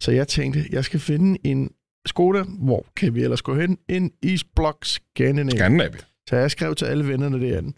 [0.00, 1.70] Så jeg tænkte, jeg skal finde en
[2.06, 2.42] Skoda.
[2.58, 3.78] Hvor kan vi ellers gå hen?
[3.88, 5.58] En East Block Scandinavia.
[5.58, 6.00] Skandinavia.
[6.28, 7.72] Så jeg skrev til alle vennerne derinde.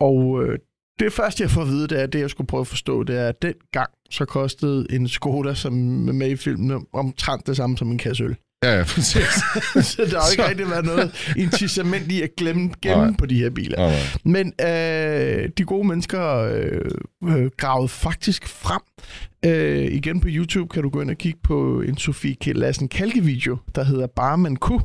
[0.00, 0.58] Og øh,
[1.00, 3.18] det første, jeg får at vide, det er, det jeg skulle prøve at forstå, det
[3.18, 7.78] er, at den gang så kostede en Skoda, som med i filmen, omtrent det samme
[7.78, 8.36] som en kasse øl.
[8.64, 9.24] Ja, ja, præcis.
[9.90, 13.14] så der har ikke Så- rigtig været noget incitament i at glemme, gemme Nej.
[13.18, 13.76] på de her biler.
[13.78, 13.98] Nej.
[14.24, 16.80] Men øh, de gode mennesker øh,
[17.24, 18.80] øh, gravede faktisk frem.
[19.46, 22.46] Øh, igen på YouTube kan du gå ind og kigge på en Sofie K.
[22.46, 24.80] Lassen Kalke-video, der hedder Barman Ku,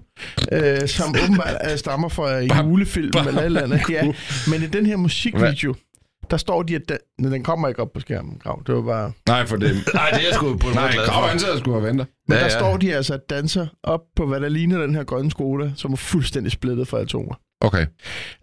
[0.52, 3.82] øh, som åbenbart øh, stammer fra en julefilm eller et eller andet.
[3.90, 4.04] Ja,
[4.52, 5.74] men i den her musikvideo,
[6.32, 6.82] Der står de, at
[7.20, 8.62] den, den kommer ikke op på skærmen, Grav.
[8.68, 9.12] Det var bare...
[9.28, 9.70] Nej, for det...
[9.94, 12.06] Nej, det er jeg sgu på en Nej, Grav han sidder sgu og venter.
[12.28, 12.60] Men Ja, ja, der ja.
[12.60, 15.92] står de altså at danser op på, hvad der ligner den her grønne Skoda, som
[15.94, 17.36] er fuldstændig splittet fra atomer.
[17.62, 17.86] Okay.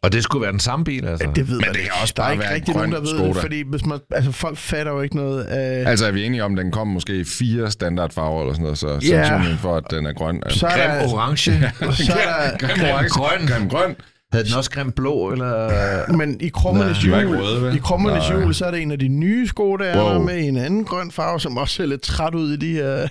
[0.03, 1.29] Og det skulle være den samme bil, altså.
[1.35, 2.97] Det ved Men man det kan også Der er bare ikke være rigtig nogen, der
[2.99, 3.29] grøn ved Skoda.
[3.33, 5.91] det, fordi hvis man, altså, folk fatter jo ikke noget af...
[5.91, 8.79] Altså er vi enige om, at den kommer måske i fire standardfarver eller sådan noget,
[8.79, 8.99] så Ja.
[9.01, 10.43] sandsynligheden for, at den er grøn.
[10.47, 11.37] er- så er Grim der, orange.
[12.07, 13.09] så er Grim orange.
[13.09, 13.47] grøn.
[13.49, 13.97] Grim grøn.
[14.35, 15.47] Havde den også grim blå, eller...
[15.69, 18.41] der, men i krummernes jul, røde, i krummernes Nej.
[18.41, 20.23] jul, så er det en af de nye Skodaer Wow.
[20.25, 23.09] med en anden grøn farve, som også ser lidt træt ud i de her...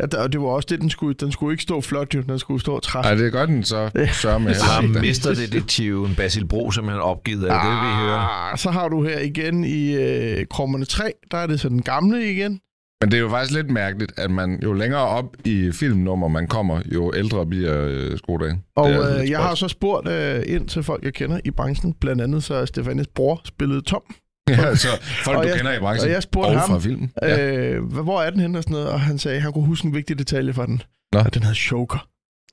[0.00, 1.14] Ja, der- og det var også det, den skulle...
[1.20, 2.20] Den skulle ikke stå flot, jo.
[2.20, 3.04] Den skulle stå træt.
[3.04, 5.08] Ej, det er godt, den så sørger med Har heller ikke.
[5.08, 7.50] mesterdetektiven Basil Bro simpelthen opgivet?
[7.50, 8.50] Er det det, vi hører?
[8.52, 11.82] Ah, så har du her igen i øh, krummerne 3, der er det så den
[11.82, 12.60] gamle igen.
[13.00, 16.46] Men det er jo faktisk lidt mærkeligt, at man jo længere op i filmnummer man
[16.46, 18.62] kommer, jo ældre bliver øh, Skodaen.
[18.76, 21.92] Og altså øh, jeg har så spurgt øh, ind til folk, jeg kender i branchen.
[22.00, 24.02] Blandt andet så er Stefanis bror spillet Tom.
[24.48, 24.88] Ja, så
[25.24, 26.08] folk, Og du jeg- kender i branchen.
[26.08, 27.12] og jeg spurgte og ham, fra filmen.
[27.22, 27.54] Ja.
[27.54, 28.88] Øh, hvor er den henne og sådan noget?
[28.88, 30.82] Og han sagde, at han kunne huske en vigtig detalje fra den.
[31.12, 31.18] Nå.
[31.18, 32.08] At den havde choker.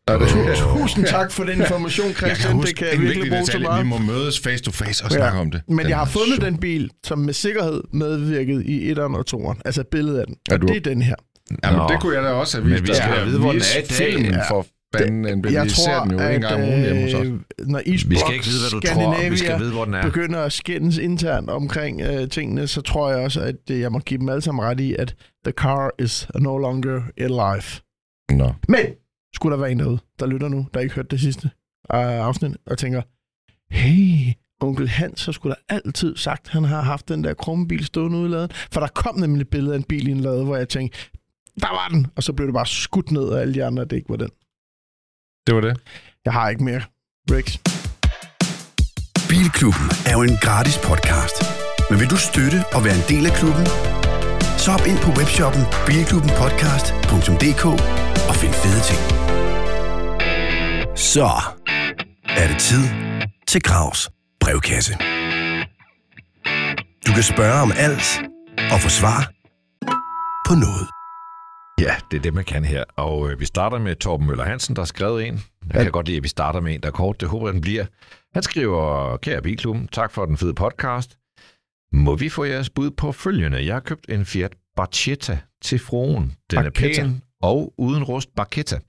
[0.07, 0.27] Og det,
[0.57, 2.53] Tusind tak for den information, jeg kan Christian.
[2.53, 3.67] huske det kan jeg en virkelig bruge så detalje.
[3.67, 3.83] meget.
[3.83, 5.15] Vi må mødes face to face og Ja.
[5.17, 5.61] snakke om det.
[5.67, 6.45] Men Den jeg har er fundet sjov.
[6.49, 9.61] den bil, som med sikkerhed medvirkede i 1'eren og 2'eren.
[9.65, 10.35] Altså et billede af den.
[10.49, 11.15] Ja, Og du- det er den her.
[11.63, 11.87] Jamen, Nå.
[11.87, 12.83] det kunne jeg da også have Men vist.
[12.83, 12.95] vi dig.
[12.95, 13.95] skal Jeg vide, hvor den er i dag.
[14.09, 14.49] Filmen Ja.
[14.49, 15.25] for fanden.
[15.27, 17.25] En Jeg vi ser den jo en gang om ugen hjemme hos os.
[17.27, 17.33] øh,
[17.67, 19.29] når Eastblock Vi skal ikke vide, hvad du tror.
[19.29, 20.01] Vi skal vide, hvor den er.
[20.03, 23.99] begynder at skændes internt omkring øh, tingene, så tror jeg også, at øh, jeg må
[23.99, 27.63] give dem alle sammen ret i, at the car is no longer alive.
[28.37, 28.53] Nå.
[28.67, 28.85] Men
[29.35, 31.49] skulle der være en derude, der lytter nu, der ikke hørte det sidste
[31.93, 33.01] øh, afsnit, og tænker,
[33.71, 37.67] hey, onkel Hans har skulle da altid sagt, at han har haft den der krumme
[37.67, 38.49] bil stående ude i laden.
[38.71, 40.97] For der kom nemlig et billede af en bil i en lade, hvor jeg tænkte,
[41.61, 42.07] der var den!
[42.15, 44.15] Og så blev det bare skudt ned af alle de andre, at det ikke var
[44.15, 44.29] den.
[45.47, 45.77] Det var det.
[46.25, 46.81] Jeg har ikke mere.
[47.31, 47.57] Rex.
[49.29, 51.37] Bilklubben er jo en gratis podcast.
[51.89, 53.65] Men vil du støtte og være en del af klubben?
[54.63, 57.63] Så hop ind på webshoppen bilklubbenpodcast.dk
[58.43, 59.01] og find fede ting.
[60.97, 61.29] Så
[62.23, 62.83] er det tid
[63.47, 64.93] til Gravs brevkasse.
[67.07, 68.21] Du kan spørge om alt
[68.73, 69.31] og få svar
[70.47, 70.87] på noget.
[71.79, 72.83] Ja, det er det, man kan her.
[72.95, 75.43] Og øh, vi starter med Torben Møller Hansen, der har skrevet en.
[75.73, 77.21] Jeg kan godt lide, at vi starter med en, der er kort.
[77.21, 77.85] Det håber jeg, den bliver.
[78.33, 81.17] Han skriver, kære Bilklubben, tak for den fede podcast.
[81.93, 83.65] Må vi få jeres bud på følgende?
[83.65, 86.33] Jeg har købt en Fiat Barchetta til fruen.
[86.51, 87.01] Den Barchetta.
[87.01, 88.79] er pæn og uden rust Barketta,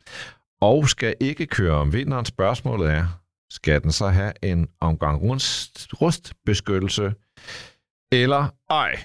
[0.61, 2.25] Og skal ikke køre om vinteren.
[2.25, 3.07] Spørgsmålet er,
[3.51, 7.15] skal den så have en omgang rust, rustbeskyttelse?
[8.13, 9.05] Eller ej?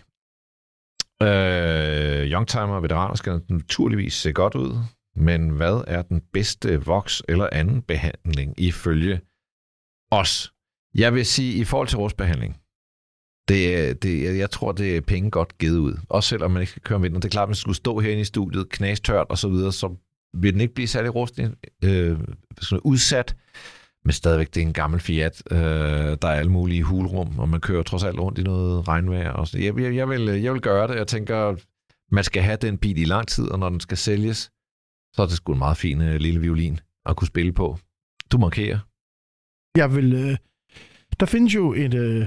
[1.24, 4.78] Øh, youngtimer og veteraner skal naturligvis se godt ud,
[5.16, 9.22] men hvad er den bedste voks eller anden behandling ifølge
[10.12, 10.54] os?
[10.96, 12.62] Jeg vil sige, i forhold til rustbehandling,
[13.50, 15.94] det, det, jeg- tror, det er penge godt givet ud.
[16.10, 17.22] Også selvom man ikke skal køre om vinteren.
[17.22, 19.96] Det er klart, at man skulle stå herinde i studiet, knastørt og så videre, så
[20.34, 21.50] vil den ikke blive særlig rustig,
[21.84, 22.18] øh,
[22.70, 23.36] hvad udsat.
[24.06, 25.44] Men stadigvæk, det er en gammel Fiat.
[25.52, 29.32] Øh, der er alle mulige hulrum, og man kører trods alt rundt i noget regnvejr.
[29.32, 29.60] Og så.
[29.60, 30.96] Jeg, jeg, jeg, vil, jeg vil gøre det.
[30.96, 31.56] Jeg tænker,
[32.12, 34.52] man skal have den bil i lang tid, og når den skal sælges,
[35.16, 37.78] så er det sgu en meget fin øh, lille violin at kunne spille på.
[38.32, 38.80] Du markerer.
[39.78, 40.14] Jeg vil...
[40.14, 40.38] Øh,
[41.20, 42.26] der findes jo et øh,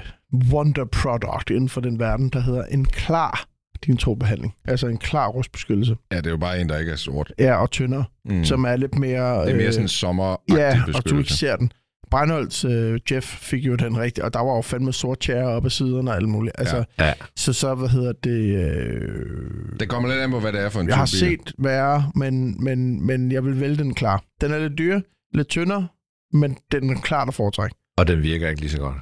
[0.51, 3.45] wonder product inden for den verden, der hedder en klar
[3.85, 4.53] din behandling.
[4.65, 5.95] Altså en klar rustbeskyttelse.
[6.11, 7.33] Ja, det er jo bare en, der ikke er sort.
[7.39, 8.43] Ja, og tyndere, Mm.
[8.45, 9.41] som er lidt mere...
[9.45, 11.71] det er mere øh, sådan en sommeragtig Ja, og du ikke ser den.
[12.11, 15.65] Breinholds øh, Jeff fik jo den rigtige, og der var jo fandme sort tjære op
[15.65, 16.55] ad siderne og alt muligt.
[16.59, 17.05] Altså, Ja.
[17.05, 17.13] Ja.
[17.35, 18.55] Så så, hvad hedder det...
[18.55, 21.19] Øh, Det kommer lidt an på, hvad det er for en jeg har bil.
[21.19, 24.23] set værre, men, men, men jeg vil vælge den klar.
[24.41, 24.99] Den er lidt dyr,
[25.33, 25.87] lidt tyndere,
[26.33, 27.75] men den er klart at foretrække.
[27.97, 28.95] Og den virker ikke lige så godt.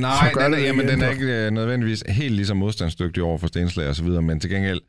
[0.00, 3.38] Nej, den, det er, jamen, den er ikke øh, nødvendigvis helt lige så modstandsdygtig over
[3.38, 4.80] for stenslag og så videre, men til gengæld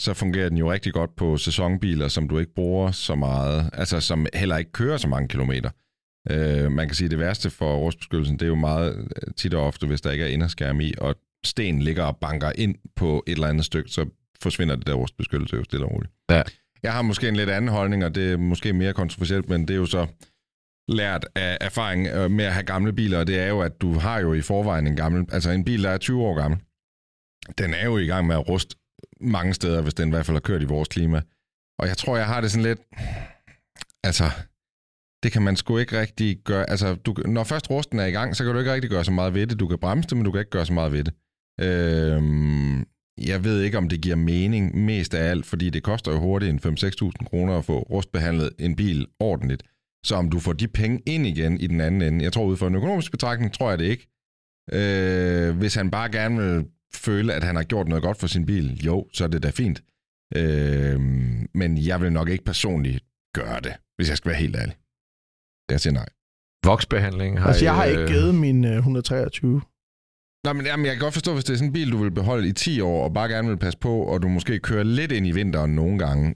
[0.00, 4.00] så fungerer den jo rigtig godt på sæsonbiler, som du ikke bruger så meget, altså
[4.00, 5.70] som heller ikke kører så mange kilometer.
[6.30, 9.54] Øh, man kan sige, at det værste for rustbeskyttelsen, det er jo meget øh, tit
[9.54, 13.24] og ofte, hvis der ikke er inderskærm i, og sten ligger og banker ind på
[13.26, 14.06] et eller andet stykke, så
[14.42, 16.12] forsvinder det der rustbeskyttelse jo stille og roligt.
[16.30, 16.42] Ja.
[16.82, 19.74] Jeg har måske en lidt anden holdning, og det er måske mere kontroversielt, men det
[19.74, 20.06] er jo så
[20.88, 23.92] lært af erfaring øh, med at have gamle biler, og det er jo, at du
[23.92, 26.60] har jo i forvejen en gammel, altså en bil, der er 20 år gammel,
[27.58, 28.76] den er jo i gang med at ruste
[29.20, 31.22] mange steder, hvis den i hvert fald har kørt i vores klima.
[31.78, 32.80] Og jeg tror, jeg har det sådan lidt,
[34.04, 34.24] altså,
[35.22, 38.36] det kan man sgu ikke rigtig gøre, altså, du, når først rusten er i gang,
[38.36, 39.60] så kan du ikke rigtig gøre så meget ved det.
[39.60, 41.14] Du kan bremse det, men du kan ikke gøre så meget ved det.
[41.60, 42.78] Øhm,
[43.18, 46.66] jeg ved ikke, om det giver mening mest af alt, fordi det koster jo hurtigt
[46.66, 49.62] en 5-6.000 kroner at få rustbehandlet en bil ordentligt.
[50.06, 52.56] Så om du får de penge ind igen i den anden ende, jeg tror ud
[52.56, 54.06] fra en økonomisk betragtning, tror jeg det ikke.
[54.72, 58.46] Øh, hvis han bare gerne vil føle, at han har gjort noget godt for sin
[58.46, 59.82] bil, jo, så er det da fint.
[60.36, 61.00] Øh,
[61.54, 63.04] men jeg vil nok ikke personligt
[63.34, 64.76] gøre det, hvis jeg skal være helt ærlig.
[65.70, 66.08] Jeg siger nej.
[66.64, 69.60] Voksbehandling har Altså, jeg har ikke øh, givet min øh, 123.
[70.46, 72.10] Nå, men jamen, jeg kan godt forstå, hvis det er sådan en bil, du vil
[72.10, 75.12] beholde i 10 år, og bare gerne vil passe på, og du måske kører lidt
[75.12, 76.34] ind i vinteren nogle gange,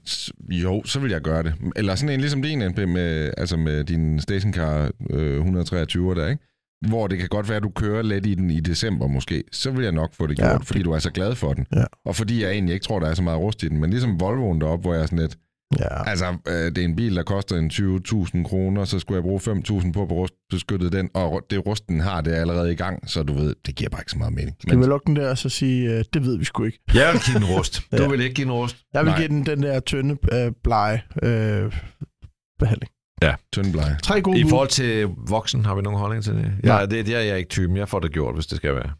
[0.49, 1.53] jo, så vil jeg gøre det.
[1.75, 6.43] Eller sådan en ligesom din, MP, med, altså med din stationcar øh, 123 der, ikke?
[6.87, 9.71] Hvor det kan godt være, at du kører lidt i den i december måske, så
[9.71, 11.65] vil jeg nok få det gjort, ja, fordi du er så glad for den.
[11.75, 11.83] Ja.
[12.05, 13.79] Og fordi jeg egentlig ikke tror, der er så meget rust i den.
[13.79, 15.37] Men ligesom Volvoen deroppe, hvor jeg er sådan lidt,
[15.79, 16.09] Ja.
[16.09, 19.39] altså øh, det er en bil, der koster en 20.000 kroner, så skulle jeg bruge
[19.81, 23.09] 5.000 på at rustbeskytte den, og det rust, den har, det er allerede i gang,
[23.09, 24.55] så du ved, det giver bare ikke så meget mening.
[24.61, 26.79] Skal vi lukke den der og så sige, øh, det ved vi sgu ikke.
[26.93, 27.81] Jeg vil give den rust.
[27.97, 28.09] Du Ja.
[28.09, 28.77] vil ikke give den rust.
[28.93, 29.19] Jeg vil Nej.
[29.19, 31.73] give den den der tynde, øh, blege øh,
[32.59, 32.91] behandling.
[33.53, 33.97] tyndbleje.
[34.03, 36.51] Tre gode I forhold til voksen, har vi nogen holdning til det?
[36.63, 36.75] Nej.
[36.79, 37.77] Ja, det, det er jeg ikke typen.
[37.77, 38.91] Jeg får det gjort, hvis det skal være.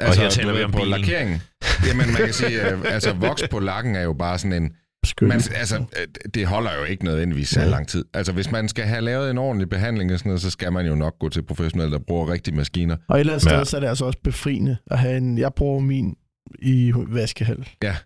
[0.00, 0.90] Altså, her taler vi om på bilen.
[1.00, 1.40] lakeringen.
[1.86, 4.70] Jamen, man kan sige, øh, altså voks på lakken er jo bare sådan en...
[5.06, 5.28] Beskytte.
[5.28, 7.68] Man, altså, øh, det holder jo ikke nødvendigvis så Nej.
[7.68, 8.04] lang tid.
[8.14, 10.86] Altså, hvis man skal have lavet en ordentlig behandling og sådan noget, så skal man
[10.86, 12.96] jo nok gå til professionelle, der bruger rigtige maskiner.
[13.08, 13.50] Og et eller andet Ja.
[13.56, 15.38] sted, så er det altså også befriende at have en...
[15.38, 16.14] Jeg bruger min
[16.62, 17.68] i vaskehal.
[17.82, 17.96] Ja.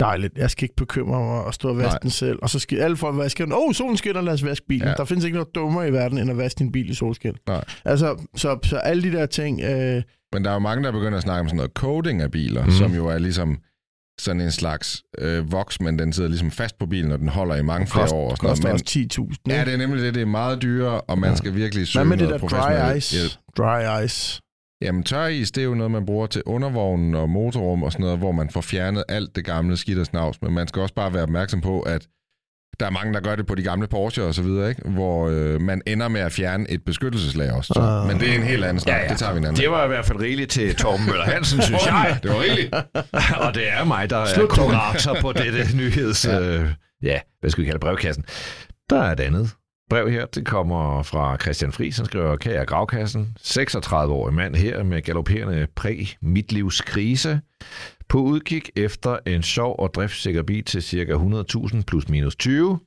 [0.00, 0.38] Dejligt.
[0.38, 1.98] Jeg skal ikke bekymre mig og stå og vaske Nej.
[2.02, 2.38] den selv.
[2.42, 3.52] Og så skal alle folk vaske den.
[3.52, 4.82] Åh, oh, solen skinner, lad os vaske bilen.
[4.82, 4.88] Ja.
[4.88, 4.94] Ja.
[4.94, 7.32] Der findes ikke noget dummere i verden, end at vaske din bil i solskin.
[7.48, 7.64] Nej.
[7.84, 9.60] Altså, så, så alle de der ting...
[9.60, 10.02] Øh,
[10.32, 12.64] Men der er jo mange, der begynder at snakke om sådan noget coating af biler,
[12.64, 12.70] mm.
[12.70, 13.58] som jo er ligesom
[14.20, 17.54] sådan en slags øh, voks, men den sidder ligesom fast på bilen, og den holder
[17.56, 18.30] i mange flere kost, år.
[18.30, 18.82] Og sådan koster noget.
[18.82, 19.42] også 10.000.
[19.46, 20.14] Men, ja, det er nemlig det.
[20.14, 21.36] Det er meget dyrere, og man Ja.
[21.36, 23.16] skal virkelig Hvad søge med det noget der professionel dry ice?
[23.16, 23.32] hjælp.
[23.58, 24.40] Dry ice.
[24.82, 28.18] Jamen tøris, det er jo noget, man bruger til undervognen og motorrum og sådan noget,
[28.18, 30.42] hvor man får fjernet alt det gamle skidt og snavs.
[30.42, 32.06] Men man skal også bare være opmærksom på, at
[32.80, 34.82] der er mange, der gør det på de gamle Porsche og så videre, ikke?
[34.88, 37.72] hvor øh, man ender med at fjerne et beskyttelseslag også.
[37.74, 37.80] Så.
[37.80, 38.06] Ah.
[38.06, 38.96] Men det er en helt anden snak.
[38.96, 39.08] Ja, ja.
[39.08, 39.62] Det tager vi en anden.
[39.62, 42.18] Det var i hvert fald rigeligt til Torben Møller Hansen, synes jeg.
[42.22, 42.74] det var rigeligt.
[43.46, 44.70] Og det er mig, der er Slut, Torben.
[44.70, 46.24] kurator på dette nyheds...
[46.26, 46.40] Ja.
[46.40, 46.68] Øh,
[47.02, 48.24] ja, hvad skal vi kalde brevkassen.
[48.90, 49.50] Der er et andet
[49.90, 50.26] brev her.
[50.26, 57.40] Det kommer fra Christian Friis, han skriver, Kære Gravkassen, 36-årig mand her med galopperende præ-midtlivskrise,
[58.10, 61.14] på udkig efter en sjov og driftssikker bil til ca.
[61.76, 62.78] 100.000 plus minus 20.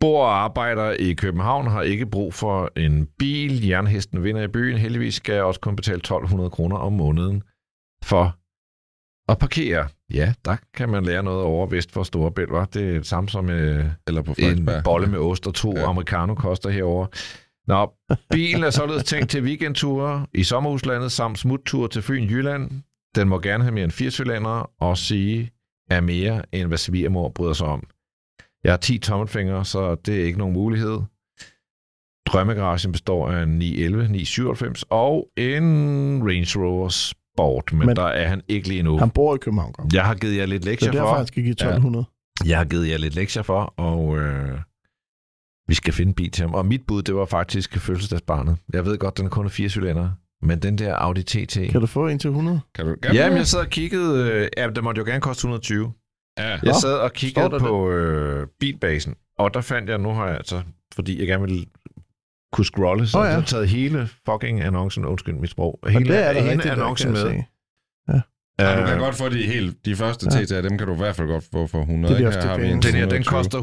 [0.00, 3.66] Bor og arbejder i København, har ikke brug for en bil.
[3.66, 4.78] Jernhesten vinder i byen.
[4.78, 7.42] Heldigvis skal jeg også kun betale 1200 kroner om måneden
[8.04, 8.36] for
[9.32, 9.88] at parkere.
[10.14, 13.28] Ja, der kan man lære noget over vest for Storebælt, var Det er det samme
[13.28, 15.88] som øh, Eller på en bolle med ost og to ja.
[15.88, 17.06] americano koster herover.
[17.66, 17.92] Nå,
[18.30, 22.70] bilen er således tænkt til weekendture i sommerhuslandet samt smuttur til Fyn Jylland.
[23.14, 25.50] Den må gerne have mere end fire cylindre og sige
[25.90, 27.86] er mere, end hvad svigermor bryder sig om.
[28.64, 31.00] Jeg har 10 tommelfingre, så det er ikke nogen mulighed.
[32.26, 35.64] Drømmegaragen består af en 911, 997 og en
[36.28, 38.98] Range Rover Sport, men, men der er han ikke lige nu.
[38.98, 39.72] Han bor i København.
[39.72, 39.88] Kom.
[39.92, 41.16] Jeg har givet jer lidt Det lektier er derfor, for.
[41.16, 42.04] han skal give 1200.
[42.46, 44.58] Jeg har givet jer lidt lektier for, og øh,
[45.68, 46.54] vi skal finde bil til ham.
[46.54, 48.56] Og mit bud, det var faktisk fødselsdagsbarnet.
[48.72, 50.10] Jeg ved godt, den er kun er fire cylinder,
[50.42, 51.58] men den der Audi TT...
[51.70, 52.60] Kan du få en til 100?
[52.74, 53.38] Kan du, kan Ja, du men det?
[53.38, 54.30] jeg sad og kiggede...
[54.30, 55.92] Øh, ja, den måtte jo gerne koste 120.
[56.38, 56.58] Ja.
[56.62, 60.62] Jeg sad og kiggede på øh, bilbasen, og der fandt jeg, nu har jeg altså,
[60.94, 61.66] fordi jeg gerne vil
[62.52, 63.26] kunne scrolle, så oh, ja.
[63.26, 66.52] jeg har taget hele fucking annoncen, undskyld mit sprog, hele, Men det er der hele
[66.52, 67.20] rigtigt, annoncen med.
[67.20, 67.44] se.
[68.62, 70.40] Ja, du kan godt få de, helt, de første Ja.
[70.40, 72.14] TT'er, dem kan du i hvert fald godt få for 100.
[72.14, 72.64] Det er de Her har vi.
[72.68, 73.24] Den her, den 120.
[73.24, 73.58] koster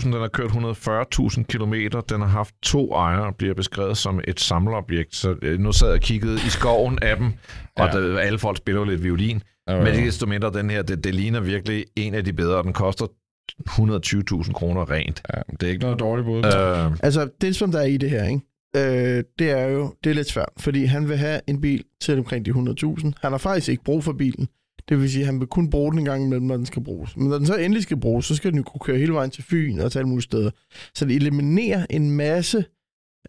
[0.00, 4.20] 120.000, den har kørt 140.000 kilometer, den har haft to ejere og bliver beskrevet som
[4.28, 5.14] et samlerobjekt.
[5.16, 7.26] Så øh, nu sad jeg og kiggede i skoven af dem,
[7.76, 8.00] og Ja.
[8.00, 9.42] der, alle folk spiller lidt violin.
[9.68, 9.92] Ja, Men ja.
[9.92, 12.72] ikke desto mindre, den her, det, det ligner virkelig en af de bedre, og den
[12.72, 13.06] koster
[13.70, 15.22] 120.000 kroner rent.
[15.36, 16.38] Ja, det er ikke noget dårligt bud.
[16.46, 18.40] Øh, Altså, det som der er i det her, ikke?
[18.76, 22.18] Øh, det er jo det er lidt svært, fordi han vil have en bil til
[22.18, 23.12] omkring de 100.000.
[23.22, 24.48] Han har faktisk ikke brug for bilen.
[24.88, 26.84] Det vil sige, at han vil kun bruge den en gang imellem, når den skal
[26.84, 27.16] bruges.
[27.16, 29.30] Men når den så endelig skal bruges, så skal den jo kunne køre hele vejen
[29.30, 30.50] til Fyn og til alle mulige steder.
[30.94, 32.64] Så det eliminerer en masse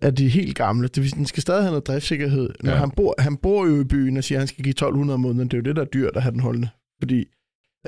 [0.01, 0.87] af de helt gamle.
[0.87, 2.49] Det vil sige, den skal stadig have noget driftssikkerhed.
[2.63, 2.77] Når Ja.
[2.77, 5.19] han, bor, han bor jo i byen og siger, at han skal give 1200 om
[5.19, 5.47] måneden.
[5.47, 6.69] Det er jo det, der er dyrt at have den holdende.
[7.01, 7.25] Fordi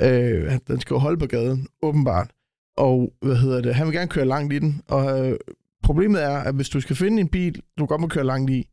[0.02, 2.32] øh, han- den skal jo holde på gaden, åbenbart.
[2.78, 3.76] Og hvad hedder det?
[3.76, 4.82] Han vil gerne køre langt i den.
[4.88, 5.38] Og øh,
[5.86, 8.64] problemet er, at hvis du skal finde en bil, du godt må køre langt i,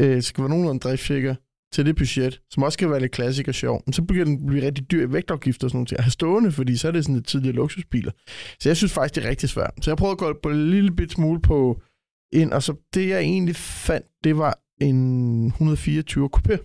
[0.00, 1.34] øh, skal være nogenlunde driftssikker
[1.72, 4.34] til det budget, som også skal være lidt klassik og sjov, men så begynder den
[4.40, 6.88] at blive rigtig dyr i vægtafgifter og sådan noget til at have stående, fordi så
[6.88, 8.12] er det sådan lidt tidligere luksusbiler.
[8.60, 9.70] Så jeg synes faktisk, det er rigtig svært.
[9.80, 11.80] Så jeg prøvede at gå på en lille bit smule på
[12.32, 16.52] ind, og så det jeg egentlig fandt, det var en 124 Coupé.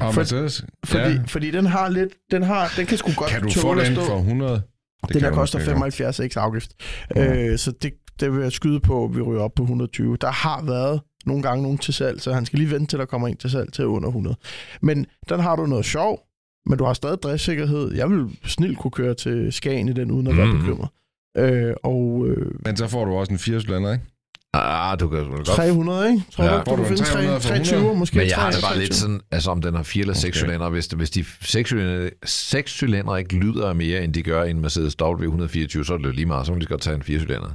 [0.00, 0.64] Og for- Mercedes.
[0.84, 1.22] Fordi, ja.
[1.26, 3.94] fordi den har lidt, den har, den kan sgu godt Kan du få at den
[3.94, 4.04] stå.
[4.04, 4.62] for 100?
[5.08, 5.76] Det kan der koster måske godt.
[5.94, 6.72] 75 ikke afgift.
[7.16, 7.48] Ja.
[7.52, 10.16] Øh, så det, det vil jeg skyde på, at vi ryger op på 120.
[10.20, 13.04] Der har været nogle gange nogen til salg, så han skal lige vente til, der
[13.04, 14.36] kommer en til salg til under 100.
[14.82, 16.20] Men den har du noget sjov,
[16.66, 17.94] men du har stadig driftssikkerhed.
[17.94, 20.58] Jeg vil snilt kunne køre til Skagen i den, uden at være Mhm.
[20.58, 20.88] bekymret.
[21.36, 23.56] Øh, og øh, Men så får du også en 4
[23.92, 24.00] ikke?
[24.54, 25.46] Ah, du kan jo godt...
[25.46, 26.22] 300, ikke?
[26.30, 28.60] Tror Ja, du, får du, du finde 300 for 320, måske Men jeg har det
[28.60, 28.68] 323.
[28.70, 30.46] bare lidt sådan, altså om den har fire eller seks Okay.
[30.48, 30.68] cylinder.
[30.68, 34.60] Hvis, hvis de seks cylinder, seks cylinder ikke lyder mere, end de gør i en
[34.60, 36.46] Mercedes W124, så er det jo lige meget.
[36.46, 37.50] Så må de godt tage en fire cylinder.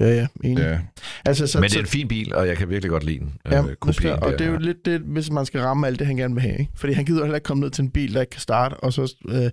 [0.00, 0.62] Ja, ja, enig.
[0.62, 0.78] Ja.
[1.24, 3.32] Altså, så, Men det er en fin bil, og jeg kan virkelig godt lide den.
[3.50, 6.06] Ja, Øh, skal, og det er jo lidt det, hvis man skal ramme alt det,
[6.06, 6.58] han gerne vil have.
[6.58, 6.72] Ikke?
[6.76, 8.92] Fordi han gider heller ikke komme ned til en bil, der ikke kan starte, og
[8.92, 9.50] så øh, skal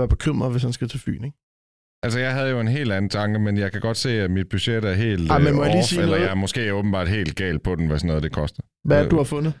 [0.00, 1.24] være bekymret, hvis han skal til Fyn.
[1.24, 1.36] Ikke?
[2.02, 4.48] Altså, jeg havde jo en helt anden tanke, men jeg kan godt se, at mit
[4.48, 6.22] budget er helt Ej, men øh, må jeg lige off, sige eller noget?
[6.24, 8.62] jeg er måske åbenbart helt gal på den, hvad sådan noget det koster.
[8.84, 9.52] Hvad er Øh, du har fundet?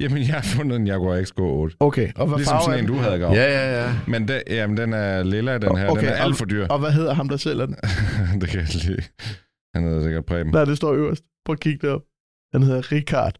[0.00, 1.76] Jamen, jeg har fundet en Jaguar XK8.
[1.80, 3.32] Okay, og hvad Ligesom farve er sådan en, du havde gav.
[3.32, 3.94] Ja, ja, ja.
[4.06, 5.88] Men den, jamen, den er lilla, den her.
[5.88, 6.66] Okay, den er alt og- for dyr.
[6.66, 7.76] Og hvad hedder ham, der sælger den?
[8.40, 9.02] det kan jeg lige.
[9.76, 10.52] Han hedder sikkert Preben.
[10.52, 11.22] Nej, det står øverst.
[11.44, 12.02] Prøv at kigge derop.
[12.52, 13.34] Han hedder Richard.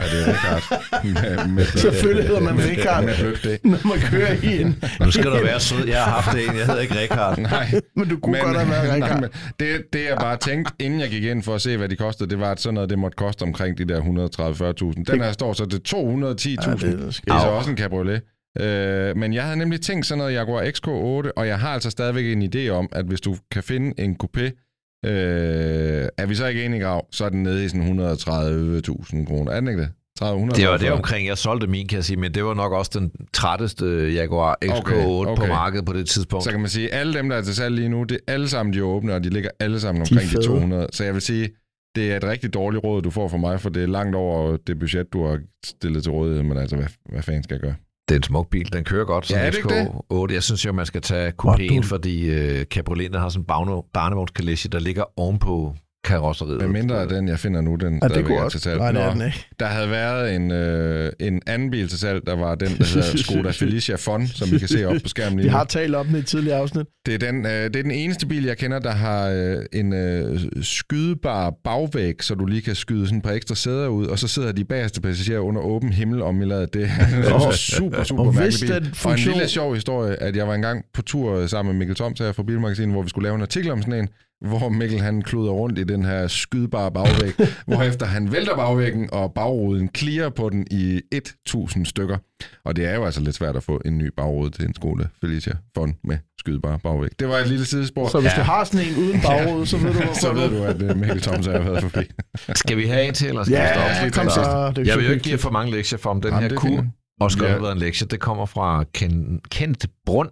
[0.00, 0.82] Ja, det er Richard.
[1.46, 3.04] med, med, Selvfølgelig hedder man Richard.
[3.04, 3.64] Med det.
[3.64, 4.84] Når man kører i en...
[5.00, 5.86] Nu skal du være sød.
[5.86, 6.56] Jeg har haft en.
[6.56, 7.38] Jeg hedder ikke Richard.
[7.54, 7.66] Nej,
[7.96, 9.20] Men du kunne godt have været nej, Richard.
[9.20, 9.30] men
[9.60, 12.30] det, det jeg bare tænkte, inden jeg gik ind for at se, hvad de kostede,
[12.30, 15.12] det var, at sådan noget, det måtte koste omkring de der 130-40.000.
[15.12, 15.96] Den her står så til 210.000.
[15.96, 18.22] Ja, det, det er det er så også en cabriolet.
[18.60, 22.24] Øh, men jeg havde nemlig tænkt sådan noget Jaguar XK8, og jeg har altså stadigvæk
[22.24, 24.67] en idé om, at hvis du kan finde en coupé,
[25.04, 29.52] øh, er vi så ikke enige, Grav, så er den nede i sådan 130.000 kroner.
[29.52, 29.90] Er den ikke det?
[30.18, 32.54] 30, 100, Det var det omkring, jeg solgte min, kan jeg sige, men det var
[32.54, 35.42] nok også den trætteste Jaguar XK8 Okay, okay.
[35.42, 36.44] på markedet på det tidspunkt.
[36.44, 38.32] Så kan man sige, at alle dem, der er til salg lige nu, det er
[38.32, 40.46] alle sammen de er åbne, og de ligger alle sammen De omkring de, fede.
[40.46, 40.86] 200.
[40.92, 41.48] Så jeg vil sige,
[41.94, 44.56] det er et rigtig dårligt råd, du får fra mig, for det er langt over
[44.56, 46.42] det budget, du har stillet til rådighed.
[46.42, 47.74] Men altså, hvad, hvad fanden skal jeg gøre?
[48.08, 48.72] Det er en smuk bil.
[48.72, 49.68] Den kører godt som Ja, er det ikke
[50.12, 50.32] XK8.
[50.34, 51.86] Jeg synes jo, man skal tage kupéen, dumt.
[51.86, 55.74] fordi øh, Cabrioleten har sådan en barnevognskalesje, der ligger ovenpå
[56.08, 56.56] karosseriet.
[56.56, 58.58] Hvad mindre af den, jeg finder nu, den Ja, det stadigvæk kunne er også.
[58.58, 58.78] til salg.
[58.78, 59.46] Nej, det er den ikke.
[59.60, 63.16] Der havde været en, øh, en anden bil til salg, der var den, der hedder
[63.24, 65.56] Skoda Felicia Fon, som vi kan se op på skærmen Vi lige nu.
[65.56, 66.86] har talt om den i et tidligere afsnit.
[67.06, 69.92] Det er, den, øh, det er den eneste bil, jeg kender, der har øh, en
[69.92, 74.18] øh, skydebar bagvæg, så du lige kan skyde sådan et par ekstra sæder ud, og
[74.18, 76.74] så sidder de bagerste passagerer under åben himmel om i ladet.
[76.74, 78.68] Det er en super, super Og mærkelig bil.
[78.68, 81.78] den Og en funktion- lille sjov historie, at jeg var engang på tur sammen med
[81.78, 84.08] Mikkel Toms her fra Bilmagasinet, hvor vi skulle lave en artikel om sådan en,
[84.40, 87.32] hvor Mikkel han kluder rundt i den her skydbare bagvæg,
[87.66, 92.16] hvorefter han vælter bagvæggen, og bagruden clear på den i 1000 stykker.
[92.64, 95.08] Og det er jo altså lidt svært at få en ny bagrude til en skole,
[95.20, 97.08] Felicia Fond med skydbare bagvæg.
[97.18, 98.08] Det var et lille sidespor.
[98.08, 100.64] Så hvis du har sådan en uden bagrude, så ved du, hvor så ved du,
[100.64, 102.06] at uh, Mikkel Thoms har været forbi.
[102.62, 104.30] Skal vi have en til, eller skal Ja, vi stoppe?
[104.30, 104.72] kom så.
[104.76, 106.48] Det er Jeg vil jo ikke give for mange lektier for, om den Jamen, her
[106.48, 107.52] det er kunne også godt Ja.
[107.52, 108.06] have været en lektie.
[108.06, 110.30] Det kommer fra Ken, Kent Brund.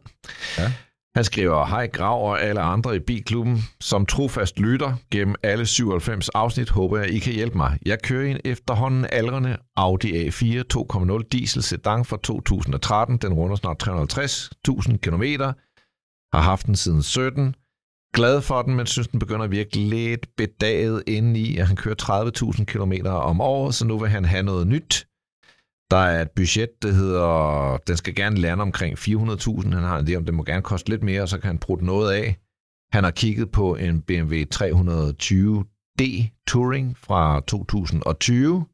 [0.59, 0.73] Ja.
[1.17, 3.59] Han skriver, hej Grav og alle andre i Bilklubben.
[3.81, 7.79] Som trofast lytter gennem alle 97 afsnit, håber jeg, I kan hjælpe mig.
[7.87, 13.17] Jeg kører i en efterhånden aldrende Audi A4 2.0 diesel sedan fra 2013.
[13.17, 15.23] Den runder snart 350.000 km.
[16.35, 17.55] Har haft den siden 17.
[18.15, 22.31] Glad for den, men synes, den begynder at virke lidt bedaget indeni, at han kører
[22.33, 25.07] 30.000 km om året, så nu vil han have noget nyt.
[25.91, 29.75] Der er et budget, der hedder, den skal gerne lande omkring 400.000.
[29.75, 31.85] Han har en idé om, det må gerne koste lidt mere, så kan han bruge
[31.85, 32.37] noget af.
[32.93, 36.03] Han har kigget på en BMW 320D
[36.47, 38.67] Touring fra 2020.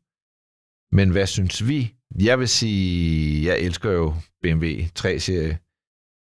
[0.93, 1.95] Men hvad synes vi?
[2.21, 4.67] Jeg vil sige, jeg elsker jo BMW
[4.99, 5.59] 3-serie,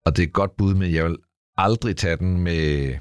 [0.05, 1.17] og det er et godt bud, men jeg vil
[1.57, 2.95] aldrig tage den med,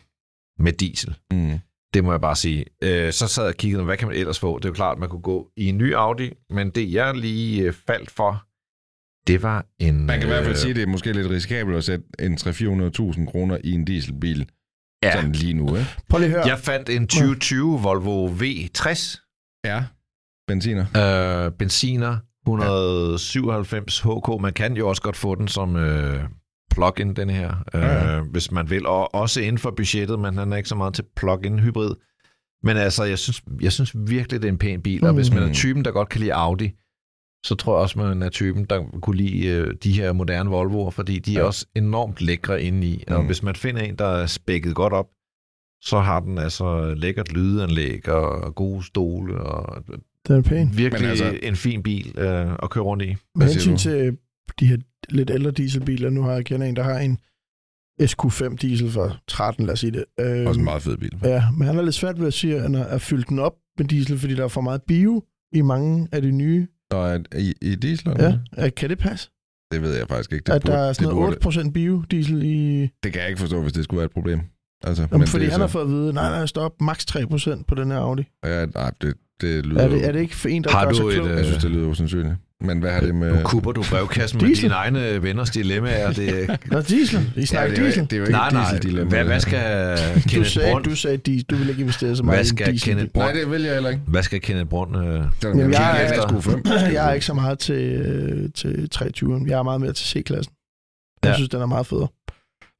[0.58, 1.18] med diesel.
[1.30, 1.58] Mm.
[1.94, 2.64] Det må jeg bare sige.
[2.82, 4.58] Øh, så sad jeg og kiggede, hvad kan man ellers få?
[4.58, 7.14] Det er jo klart, at man kunne gå i en ny Audi, men det jeg
[7.14, 8.44] lige øh, faldt for,
[9.26, 10.06] det var en...
[10.06, 12.04] Man kan i hvert fald øh, sige, at det er måske lidt risikabelt at sætte
[12.18, 14.50] en 300-400.000 kroner i en dieselbil.
[15.02, 15.12] Ja.
[15.12, 15.88] Sådan lige nu, ikke?
[16.08, 16.46] Prøv lige at høre.
[16.46, 19.26] Jeg fandt en 2020 Volvo V60
[19.64, 19.84] Ja.
[20.48, 20.86] Benziner.
[21.46, 22.16] øh, benziner,
[22.46, 24.40] 197 HK.
[24.40, 26.24] Man kan jo også godt få den som øh,
[26.70, 28.20] plug-in, den her, øh, Ja, ja.
[28.22, 28.86] hvis man vil.
[28.86, 31.94] Og også inden for budgettet, men han er ikke så meget til plug-in hybrid.
[32.62, 35.04] Men altså, jeg synes, jeg synes virkelig, det er en pæn bil.
[35.04, 35.52] Og hvis man er Mm.
[35.52, 36.70] typen, der godt kan lide Audi,
[37.46, 40.90] så tror jeg også, man er typen, der kunne lide øh, de her moderne Volvoer,
[40.90, 41.46] fordi de er Ja.
[41.46, 43.04] også enormt lækre indeni.
[43.08, 43.26] Og Mm.
[43.26, 45.06] hvis man finder en, der er spækket godt op,
[45.82, 49.84] så har den altså lækkert lydanlæg og gode stole og
[50.28, 50.70] Den er pæn.
[50.76, 53.16] virkelig Men altså, en fin bil øh, at køre rundt i.
[53.34, 53.78] Med hensyn du?
[53.78, 54.16] til
[54.60, 54.78] de her
[55.12, 57.18] lidt ældre dieselbiler, nu har jeg kendt en, der har en
[58.02, 60.04] SQ5 diesel fra 13, lad os sige det.
[60.20, 61.18] Øhm, Også en meget fed bil.
[61.24, 63.38] Ja, men han er lidt svært ved at sige, at han har er fyldt den
[63.38, 66.66] op med diesel, fordi der er for meget bio i mange af de nye.
[66.90, 68.12] Og at, i, i diesel?
[68.18, 69.30] Ja, ja kan det passe?
[69.72, 70.44] Det ved jeg faktisk ikke.
[70.44, 72.80] Det, at der er sådan burde, noget 8% biodiesel i...
[73.02, 74.40] det kan jeg ikke forstå, hvis det skulle være et problem.
[74.84, 77.06] Altså, Jamen, fordi det er han har så- fået at vide, nej, nej, stop, maks
[77.16, 78.22] 3% på den her Audi.
[78.44, 79.80] Ja, nej, det, det lyder...
[79.82, 81.28] Er det, er det ikke for en, der Har du sig et, klog?
[81.28, 82.34] øh, Jeg synes, det lyder usandsynligt.
[82.60, 83.34] Men hvad har det med...
[83.34, 86.12] Nu kupper du brevkassen med dine egne venners dilemmaer.
[86.12, 87.32] Det, Nå, diesel.
[87.36, 88.02] I snakker det er jo- diesel.
[88.04, 88.62] Det er jo ikke nej, nej.
[88.62, 90.82] dieseldilemma, Hvad, det hvad skal Du Kenneth sagde, Brun...
[90.82, 91.46] du sagde diesel.
[91.50, 92.88] Du vil ikke investere så meget Hvad i skal diesel.
[92.88, 93.36] Kenneth Nej, Brun...
[93.40, 94.02] det vil jeg heller ikke.
[94.06, 94.94] Hvad skal Kenneth Brun...
[94.94, 95.02] Øh,
[95.42, 96.62] Jamen, jeg jeg er- efter skue 5.
[96.96, 99.48] Jeg er ikke så meget til, øh, til 23'eren.
[99.48, 100.54] Jeg er meget mere til C-klassen.
[101.24, 101.34] Jeg Ja.
[101.34, 102.08] synes, den er meget federe.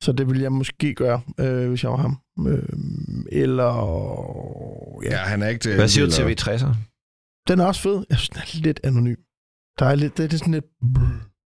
[0.03, 2.19] Så det ville jeg måske gøre, øh, hvis jeg var ham.
[2.49, 2.59] Øh,
[3.33, 3.73] eller...
[5.05, 5.17] Ja, Ja.
[5.17, 5.75] han er ikke til...
[5.75, 6.75] hvad siger du til V60'er?
[7.49, 8.05] Den er også fed.
[8.11, 9.15] Jeg synes, den er lidt anonym.
[9.81, 10.65] Der er lidt, det, er sådan lidt...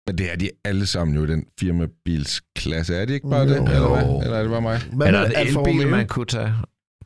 [0.07, 2.97] Men det er de alle sammen jo i den firmabilsklasse.
[2.97, 3.49] Er de ikke bare Jo.
[3.49, 3.57] det?
[3.57, 4.24] Eller hvad?
[4.24, 4.78] Eller er det bare mig?
[4.93, 5.89] Hvad Er der en Alfa elbil, Romeo?
[5.91, 6.55] man kunne tage?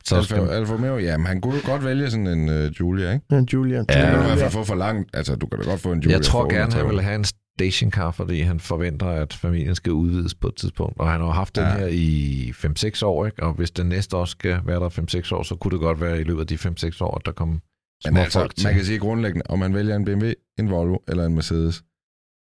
[0.05, 0.35] Så Alfa.
[0.35, 0.97] Alfa Romeo?
[0.97, 3.25] Jamen, han kunne jo godt vælge sådan en uh, Julia, ikke?
[3.31, 3.85] Ja, Julian.
[3.89, 4.35] Ja, Ja, du kan i Julia.
[4.35, 5.09] hvert fald få for langt.
[5.15, 6.89] Altså, du kan da godt få en Julia Jeg tror gerne, han 30.
[6.89, 7.25] vil have en
[7.59, 10.99] stationcar, fordi han forventer, at familien skal udvides på et tidspunkt.
[10.99, 11.77] Og han har haft den Ja.
[11.77, 13.43] her i 5-6 år, ikke?
[13.43, 16.19] Og hvis den næste også skal være der 5-6 år, så kunne det godt være
[16.21, 17.59] i løbet af de 5-6 år, at der kom
[18.05, 21.25] Men altså, folk man kan sige grundlæggende, om man vælger en BMW, en Volvo eller
[21.25, 21.83] en Mercedes,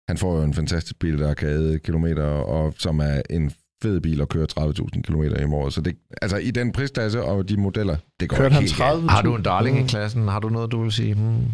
[0.08, 3.52] han får jo en fantastisk bil, der kan æde kilometer, og som er en
[3.82, 5.72] fed bil at køre 30.000 km i året.
[5.72, 8.76] Så det, altså i den prisklasse og de modeller, det går Kørte ikke han helt
[8.76, 9.10] 30?
[9.10, 10.28] Har du en darling i klassen?
[10.28, 11.14] Har du noget, du vil sige?
[11.14, 11.46] Hmm.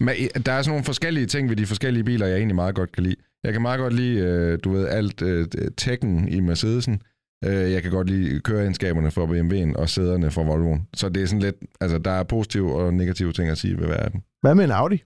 [0.00, 2.74] Men øh, der er sådan nogle forskellige ting ved de forskellige biler, jeg egentlig meget
[2.74, 3.16] godt kan lide.
[3.44, 7.02] Jeg kan meget godt lide, øh, du ved, alt øh, tekken i Mercedesen.
[7.44, 10.86] Øh, Jeg kan godt lide køreegenskaberne for BMW'en og sæderne for Volvoen.
[10.94, 13.86] Så det er sådan lidt, altså der er positive og negative ting at sige ved
[13.86, 14.22] verden.
[14.40, 15.02] Hvad med en Audi?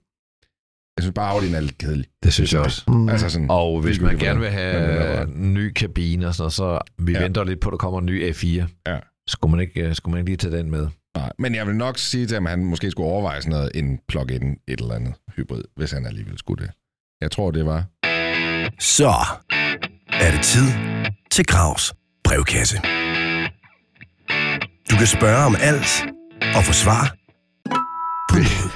[0.97, 2.05] Jeg synes bare, Audi'en er lidt kedelig.
[2.23, 2.83] Det synes jeg også.
[2.87, 3.09] Mm.
[3.09, 6.79] Altså sådan, Og hvis man gerne vil have en ny kabine og sådan noget, så
[6.99, 7.21] vi Ja.
[7.23, 8.65] venter lidt på, at der kommer en ny A4.
[8.87, 8.97] Ja.
[9.27, 10.87] Skulle man ikke, øh, skulle man ikke lige tage den med?
[11.17, 13.71] Nej, men jeg vil nok sige til ham, at han måske skulle overveje sådan noget,
[13.75, 16.71] en plug-in et eller andet hybrid, hvis han alligevel skulle det.
[17.21, 17.83] Jeg tror, det var.
[18.79, 19.13] Så
[20.09, 20.67] er det tid
[21.31, 21.93] til Gravs
[22.25, 22.77] brevkasse.
[24.91, 26.05] Du kan spørge om alt
[26.55, 27.15] og få svar
[28.29, 28.71] på noget.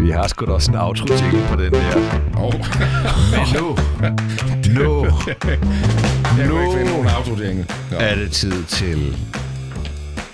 [0.00, 1.06] Vi har sgu da også en outro
[1.48, 1.96] på den der.
[2.36, 2.54] Oh,
[3.32, 3.76] Men nu,
[7.02, 7.66] nu autodænge.
[7.90, 9.16] er det tid til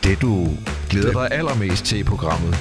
[0.04, 0.48] det, du
[0.90, 2.56] glæder dig allermest til i programmet.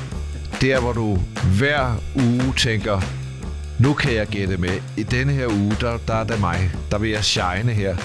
[0.62, 1.20] Det er, hvor du
[1.58, 3.02] hver uge tænker,
[3.80, 4.80] nu kan jeg gætte med.
[4.98, 6.72] I denne her uge, der, der er det mig.
[6.92, 7.96] Der vil jeg shine her.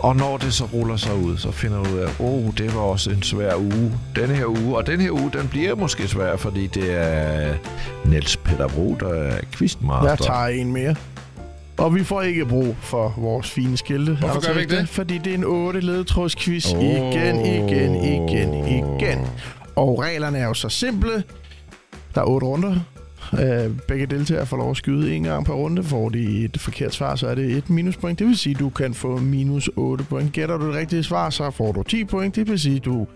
[0.00, 2.74] Og når det så ruller sig ud, så finder du ud af, åh, oh, det
[2.74, 3.92] var også en svær uge.
[4.16, 7.54] Denne her uge, og den her uge, den bliver måske svær, fordi det er
[8.04, 10.08] Niels Peter Bro, der er quizmaster.
[10.08, 10.94] Jeg tager en mere.
[11.78, 14.14] Og vi får ikke brug for vores fine skilte.
[14.14, 14.88] Hvorfor gør vi ikke det?
[14.88, 16.82] Fordi det er en 8 ledetrådsquiz Åh.
[16.82, 19.26] igen, igen, igen, igen.
[19.76, 21.24] Og reglerne er jo så simple.
[22.14, 22.76] Der er otte runder.
[23.32, 25.84] Øh, begge deltagere får lov at skyde en gang per runde.
[25.84, 28.18] Får de et forkert svar, så er det et minuspoint.
[28.18, 30.32] Det vil sige, at du kan få minus 8 point.
[30.32, 32.36] Gætter du det rigtige svar, så får du 10 point.
[32.36, 33.06] Det vil sige, at du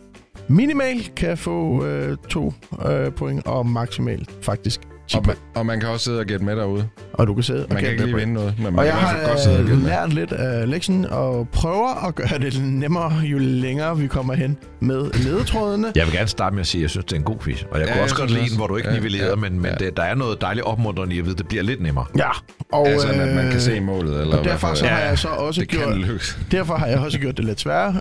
[0.49, 2.53] minimalt kan få øh, 2
[2.89, 4.81] øh, point, og maksimalt faktisk
[5.15, 6.89] og man, og man kan også sidde og gætte med derude.
[7.13, 8.87] Og du kan sidde og Man kan ikke lige vinde noget, men man Og kan
[8.87, 9.91] jeg hvert fald godt sidde og har gætte øh, med.
[9.91, 14.59] lært lidt af lektionen og prøver at gøre det nemmere, jo længere vi kommer hen
[14.81, 15.93] med ledetrådene.
[15.95, 17.63] Jeg vil gerne starte med at sige, at jeg synes, det er en god quiz.
[17.71, 19.35] Og jeg Ja, kunne jeg også godt lide den, hvor du ikke Ja, nivellerede, ja,
[19.37, 19.85] men, men ja.
[19.87, 22.07] det, der er noget dejligt opmuntrende i at vide, at det bliver lidt nemmere.
[22.19, 22.29] Ja,
[22.73, 24.21] og, Ja, sådan at man kan øh, se målet.
[24.21, 26.87] Eller og derfor hvad så for- har jeg så også det gjort, kan derfor har
[26.87, 27.95] jeg også gjort det lidt sværere.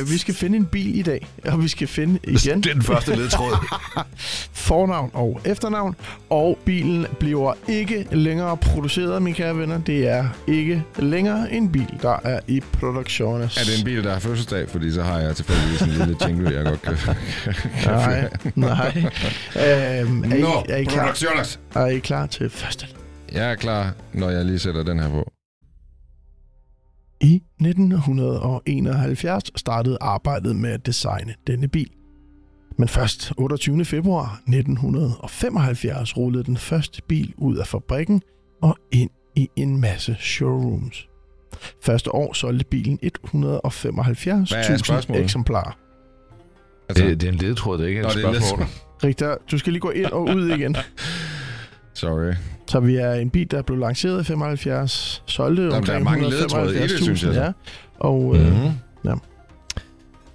[0.00, 2.74] øh, vi skal finde en bil i dag, og vi skal finde igen Det er
[2.74, 3.52] den første ledtråd.
[4.52, 5.96] fornavn og efternavn,
[6.30, 9.80] og bilen bliver ikke længere produceret, mine kære venner.
[9.80, 13.42] Det er ikke længere en bil, der er i produktionen.
[13.42, 14.68] Er det en bil, der har fødselsdag?
[14.68, 16.96] Fordi så har jeg tilfældigvis en lille jingle, jeg godt kan,
[17.86, 19.04] Nej, nej.
[19.56, 22.86] Øhm, er, I, Nå, er, I klar, er I klar til første?
[23.32, 25.30] Jeg er klar, når jeg lige sætter den her på.
[27.20, 31.90] I 1971 startede arbejdet med at designe denne bil.
[32.80, 33.84] Men først 28.
[33.84, 38.22] februar 1975 rullede den første bil ud af fabrikken
[38.62, 41.08] og ind i en masse showrooms.
[41.82, 43.68] Første år solgte bilen Hvad er
[44.72, 45.22] 175.000 spørgsmålet?
[45.24, 45.76] eksemplarer.
[46.88, 48.66] Altså, Det, det er en ledtråd, det er ikke et Nå, er spørgsmål.
[49.04, 50.76] Rigtig, du skal lige gå ind og ud igen.
[51.94, 52.32] sorry.
[52.66, 56.30] Så vi er en bil, der blev lanceret i 75, solgte der er omkring mange
[56.30, 57.40] ledetråde i det, synes jeg så.
[57.42, 57.52] Ja.
[57.98, 58.70] Og øh, Mm-hmm.
[59.04, 59.14] Ja.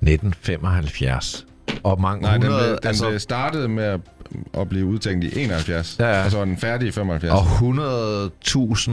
[0.01, 1.45] 1975.
[1.85, 3.99] Og mange Nej, den, 100, blev, den altså, blev startet med at,
[4.53, 6.25] at blive udtænkt i 71, Ja, ja.
[6.25, 7.33] og så var den færdig i 75.
[7.33, 8.91] og 100.000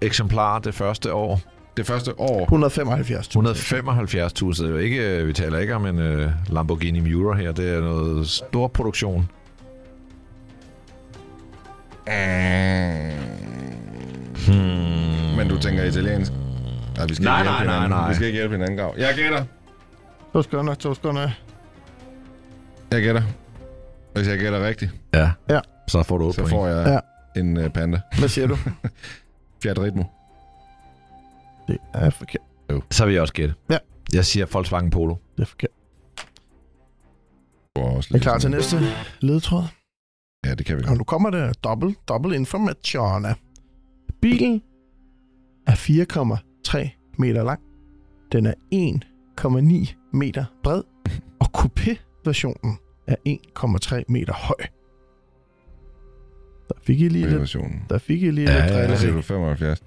[0.00, 1.40] eksemplarer det første år.
[1.76, 3.28] Det første år, 175.
[3.36, 3.36] 175.000.
[3.36, 7.52] Det er jo ikke, vi taler ikke om en uh, Lamborghini Miura her.
[7.52, 9.28] Det er noget stor produktion.
[15.36, 16.32] men du tænker italiensk.
[16.96, 18.08] Nej, vi skal Nej, ikke nej, nej, nej.
[18.08, 18.94] Vi skal ikke hjælpe hinanden, Grav.
[18.98, 19.44] Jeg gætter.
[20.32, 21.30] To sekunder, to sekunder.
[22.90, 23.22] Jeg gætter.
[24.14, 25.30] Hvis jeg gætter rigtigt, Ja.
[25.50, 25.60] Ja.
[25.88, 26.50] Så får du 8 så point.
[26.50, 26.86] får jeg
[27.34, 27.40] Ja.
[27.40, 28.00] en uh, panda.
[28.18, 28.56] Hvad siger du?
[29.62, 30.04] Fiat Ritmo.
[31.68, 32.42] Det er forkert.
[32.90, 33.54] Så vil jeg også gætte.
[33.70, 33.78] Ja.
[34.12, 35.14] Jeg siger Volkswagen Polo.
[35.36, 35.70] Det er forkert.
[37.78, 38.76] Får også Er I lidt klar til sådan- næste
[39.20, 39.62] ledtråd?
[40.46, 40.98] Ja, det kan vi Og godt.
[40.98, 43.26] nu kommer det dobbelt, dobbelt information.
[44.22, 44.62] Bilen
[45.66, 47.60] er 4,3 meter lang.
[48.32, 50.82] Den er 1,9 meter bred.
[51.40, 51.52] Og
[52.26, 53.16] coupé-versionen er
[53.98, 54.66] 1,3 meter høj.
[56.68, 57.82] Der fik I lige lidt, Versionen.
[57.90, 58.86] der fik I lige Ja, lidt ja, ja.
[58.88, 59.16] Drilleri.
[59.16, 59.22] du?
[59.22, 59.82] 75.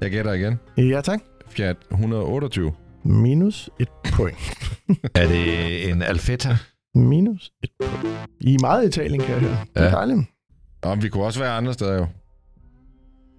[0.00, 0.58] Jeg gætter igen.
[0.76, 1.20] Ja, tak.
[1.48, 2.72] Fiat 128.
[3.04, 4.36] Minus et point.
[5.14, 6.56] Er det en Alfetta?
[6.94, 8.08] Minus et point.
[8.40, 9.50] I er meget i Italien, kan jeg høre.
[9.74, 9.90] Det er Ja.
[9.90, 10.20] dejligt.
[10.82, 12.06] Og vi kunne også være andre steder jo.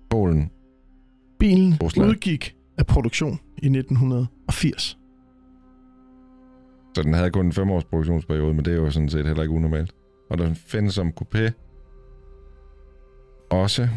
[0.09, 0.49] Polen.
[1.39, 2.09] Bilen Rusland.
[2.09, 4.97] udgik af produktion i 1980.
[6.95, 9.43] Så den havde kun en fem års produktionsperiode, men det er jo sådan set heller
[9.43, 9.91] ikke unormalt.
[10.29, 11.51] Og den findes som coupé.
[13.49, 13.87] Også.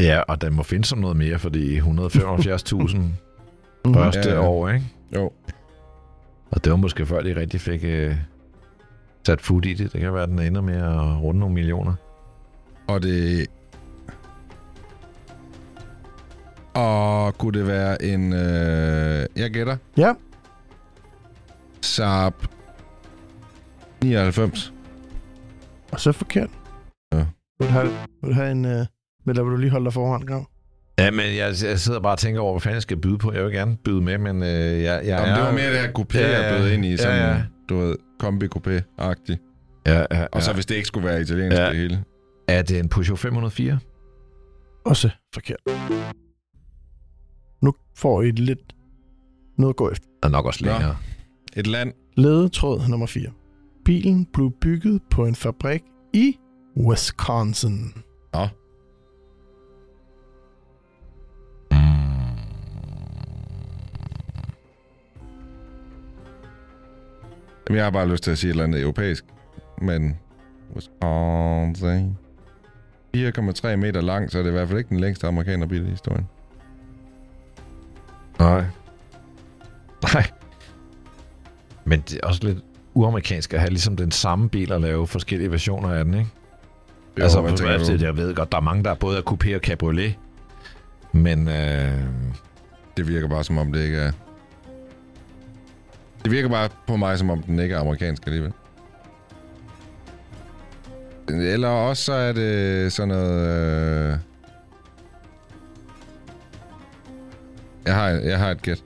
[0.00, 2.98] Ja, og den må finde som noget mere, fordi 175.000
[3.84, 3.94] Mhm.
[3.94, 4.48] første Ja, ja.
[4.48, 4.86] år, ikke?
[5.16, 5.32] Jo.
[6.50, 8.16] Og det var måske før, de rigtig fik øh,
[9.26, 9.92] sat fod i det.
[9.92, 11.94] Det kan være, at den ender med at runde nogle millioner.
[12.88, 13.46] Og det...
[16.74, 18.32] Og kunne det være en...
[18.32, 19.76] Øh, jeg gætter.
[19.96, 20.12] Ja,
[21.94, 22.34] Saab
[24.02, 24.72] 99.
[25.92, 26.50] og så forkert.
[27.12, 27.18] Ja.
[27.58, 27.86] Vil du have,
[28.22, 28.64] vil du have en...
[28.64, 28.86] Øh,
[29.26, 30.48] eller vil du lige holde dig foran, Grav?
[30.98, 33.32] Ja, men jeg, jeg sidder bare og tænker over, hvad fanden jeg skal byde på.
[33.32, 35.34] Jeg vil gerne byde med, men øh, jeg, jeg Jamen, er...
[35.34, 36.52] det var mere det her coupé, Ja, ja, ja.
[36.52, 36.90] jeg bød ind i.
[36.90, 37.42] Ja, Sådan, ja.
[37.68, 39.36] du ved, kombi coupé-agtig.
[39.86, 40.54] Ja, ja, Og så ja.
[40.54, 41.66] hvis det ikke skulle være italiensk Ja.
[41.68, 42.04] det hele.
[42.48, 43.78] Er det en Peugeot 504?
[44.84, 45.58] Også forkert.
[47.62, 48.74] Nu får I lidt
[49.58, 50.06] noget at gå efter.
[50.22, 50.96] Er nok også længere.
[51.56, 51.92] Et land.
[52.16, 53.30] Ledetråd nummer 4.
[53.84, 55.82] Bilen blev bygget på en fabrik
[56.12, 56.38] i
[56.76, 57.94] Wisconsin.
[58.32, 58.48] Nå.
[67.68, 69.24] Jamen, jeg har bare lyst til at sige et eller andet europæisk.
[69.82, 70.16] Men
[70.76, 72.16] Wisconsin.
[73.16, 76.28] 4,3 meter lang, så er det i hvert fald ikke den længste amerikanerbil i historien.
[78.38, 78.64] Nej.
[80.14, 80.30] Nej.
[81.84, 82.58] Men det er også lidt
[82.94, 86.30] uamerikansk at have ligesom den samme bil og lave forskellige versioner af den, ikke?
[87.18, 88.04] Jo, altså, for, tænker du?
[88.04, 90.14] jeg ved godt, der er mange, der er både er coupé og cabriolet.
[91.12, 92.00] Men øh,
[92.96, 94.12] Det virker bare som om det ikke er...
[96.22, 98.52] Det virker bare på mig, som om den ikke er amerikansk alligevel.
[101.28, 103.48] Eller også så er det sådan noget...
[104.12, 104.18] Øh...
[107.86, 108.82] Jeg, har, jeg har et gæt.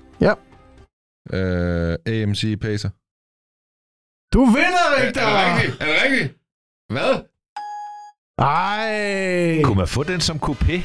[1.32, 2.90] Øh, AMC Pacer.
[4.34, 5.22] Du vinder, Victor!
[5.22, 6.34] Er det rigtigt?
[6.92, 7.24] Hvad?
[8.38, 9.62] Ej!
[9.62, 10.82] kunne man få den som coupé?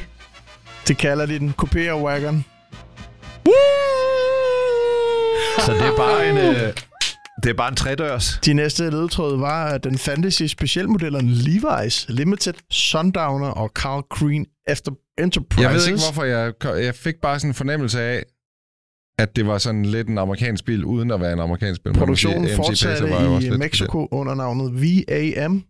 [0.88, 2.44] Det kalder de den Coupé og Wagon.
[5.58, 6.74] Så det er bare en, øh,
[7.42, 8.40] det er bare en tredørs.
[8.44, 14.46] De næste ledetråd var, at den fandtes i specialmodellerne Levi's, Limited, Sundowner og Carl Green
[14.68, 15.62] efter Enterprises.
[15.62, 16.52] Jeg ved ikke, hvorfor jeg...
[16.84, 18.22] Jeg fik bare sådan en fornemmelse af,
[19.18, 21.92] at det var sådan lidt en amerikansk bil, uden at være en amerikansk bil.
[21.92, 25.62] Produktionen Pacer fortsatte var i Mexico under navnet VAM.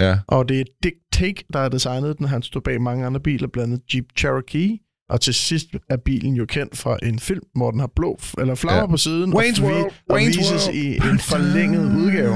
[0.00, 0.18] Ja.
[0.28, 2.26] og det er Dick Take, der har designet den.
[2.26, 4.78] Han stod bag mange andre biler, blandt andet Jeep Cherokee.
[5.10, 8.54] Og til sidst er bilen jo kendt fra en film, hvor den har blå eller
[8.54, 8.86] flammer Ja.
[8.86, 10.74] på siden Wayne's og, World, og Wayne's vises World.
[10.76, 12.34] i en forlænget udgave.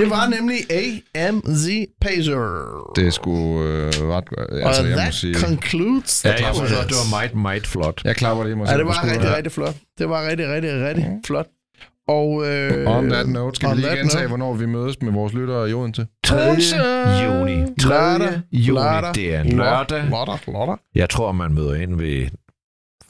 [0.00, 0.56] Det var nemlig
[1.14, 1.68] AMZ
[2.00, 2.92] Pacer.
[2.96, 4.50] Det er sgu øh, ret godt.
[4.50, 5.34] og Altså, jeg må that sige...
[5.34, 8.00] concludes Ja, jeg også, det var meget, meget flot.
[8.04, 9.74] Jeg klapper lige mig Ja, selv det var rigtig, rigtig flot.
[9.98, 11.46] Det var rigtig, rigtig, rigtig flot.
[12.08, 14.28] Og øh, On that note, skal vi lige gentage, note.
[14.28, 16.06] hvornår vi mødes med vores lyttere i Odense?
[16.24, 16.36] 3.
[17.24, 17.64] juni.
[17.80, 17.88] 3.
[17.88, 20.02] Lørdag, juni, lørdag, det er en lørdag.
[20.10, 20.76] Lørdag, lørdag.
[20.94, 22.26] Jeg tror, man møder ind ved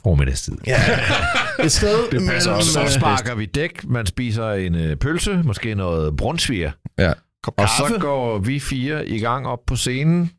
[0.03, 0.57] formiddagstid.
[0.67, 0.75] Ja.
[1.65, 2.71] Et sted Det passer mellem, også.
[2.73, 7.13] Så øh, sparker vi dæk, man spiser en øh, pølse, måske noget brunsviger, Ja.
[7.43, 7.93] kop og kaffe.
[7.93, 10.31] så går vi fire i gang op på scenen.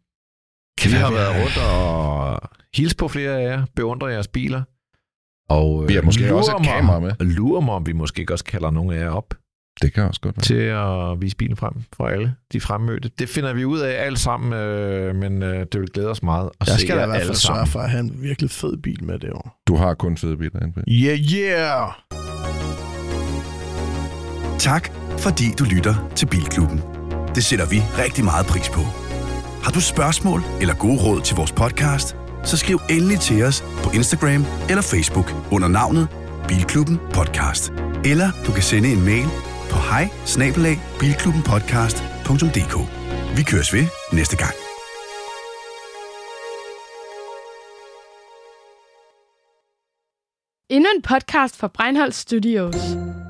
[0.78, 2.40] Kan vi være, har vi været rundt og
[2.74, 4.62] hilst på flere af jer, beundrer jeres biler.
[5.50, 7.12] Og øh, Vi har måske lurer også et kamera med.
[7.20, 9.34] Lurer mig, om vi måske også kalder nogle af jer op
[9.82, 10.42] Det kan også godt være.
[10.42, 10.54] til
[11.14, 13.10] at vise bilen frem for alle de fremmødte.
[13.18, 16.50] Det finder vi ud af alt sammen, øh, men øh, det vil glæde os meget
[16.60, 17.58] at Jeg se skal da jer i hvert alle fald sammen.
[17.58, 19.60] sørge for at have en virkelig fed bil med det år.
[19.68, 20.80] Du har kun fede biler på.
[20.88, 21.88] Yeah, yeah!
[24.58, 26.80] Tak, fordi du lytter til Bilklubben.
[27.34, 28.80] Det sætter vi rigtig meget pris på.
[29.64, 33.90] Har du spørgsmål eller gode råd til vores podcast, så skriv endelig til os på
[33.94, 36.08] Instagram eller Facebook under navnet
[36.48, 37.72] Bilklubben Podcast.
[38.04, 39.26] Eller du kan sende en mail
[39.72, 40.04] på hej
[43.36, 44.54] Vi køres ved næste gang.
[50.70, 53.21] Endnu en podcast fra Breinholt Studios.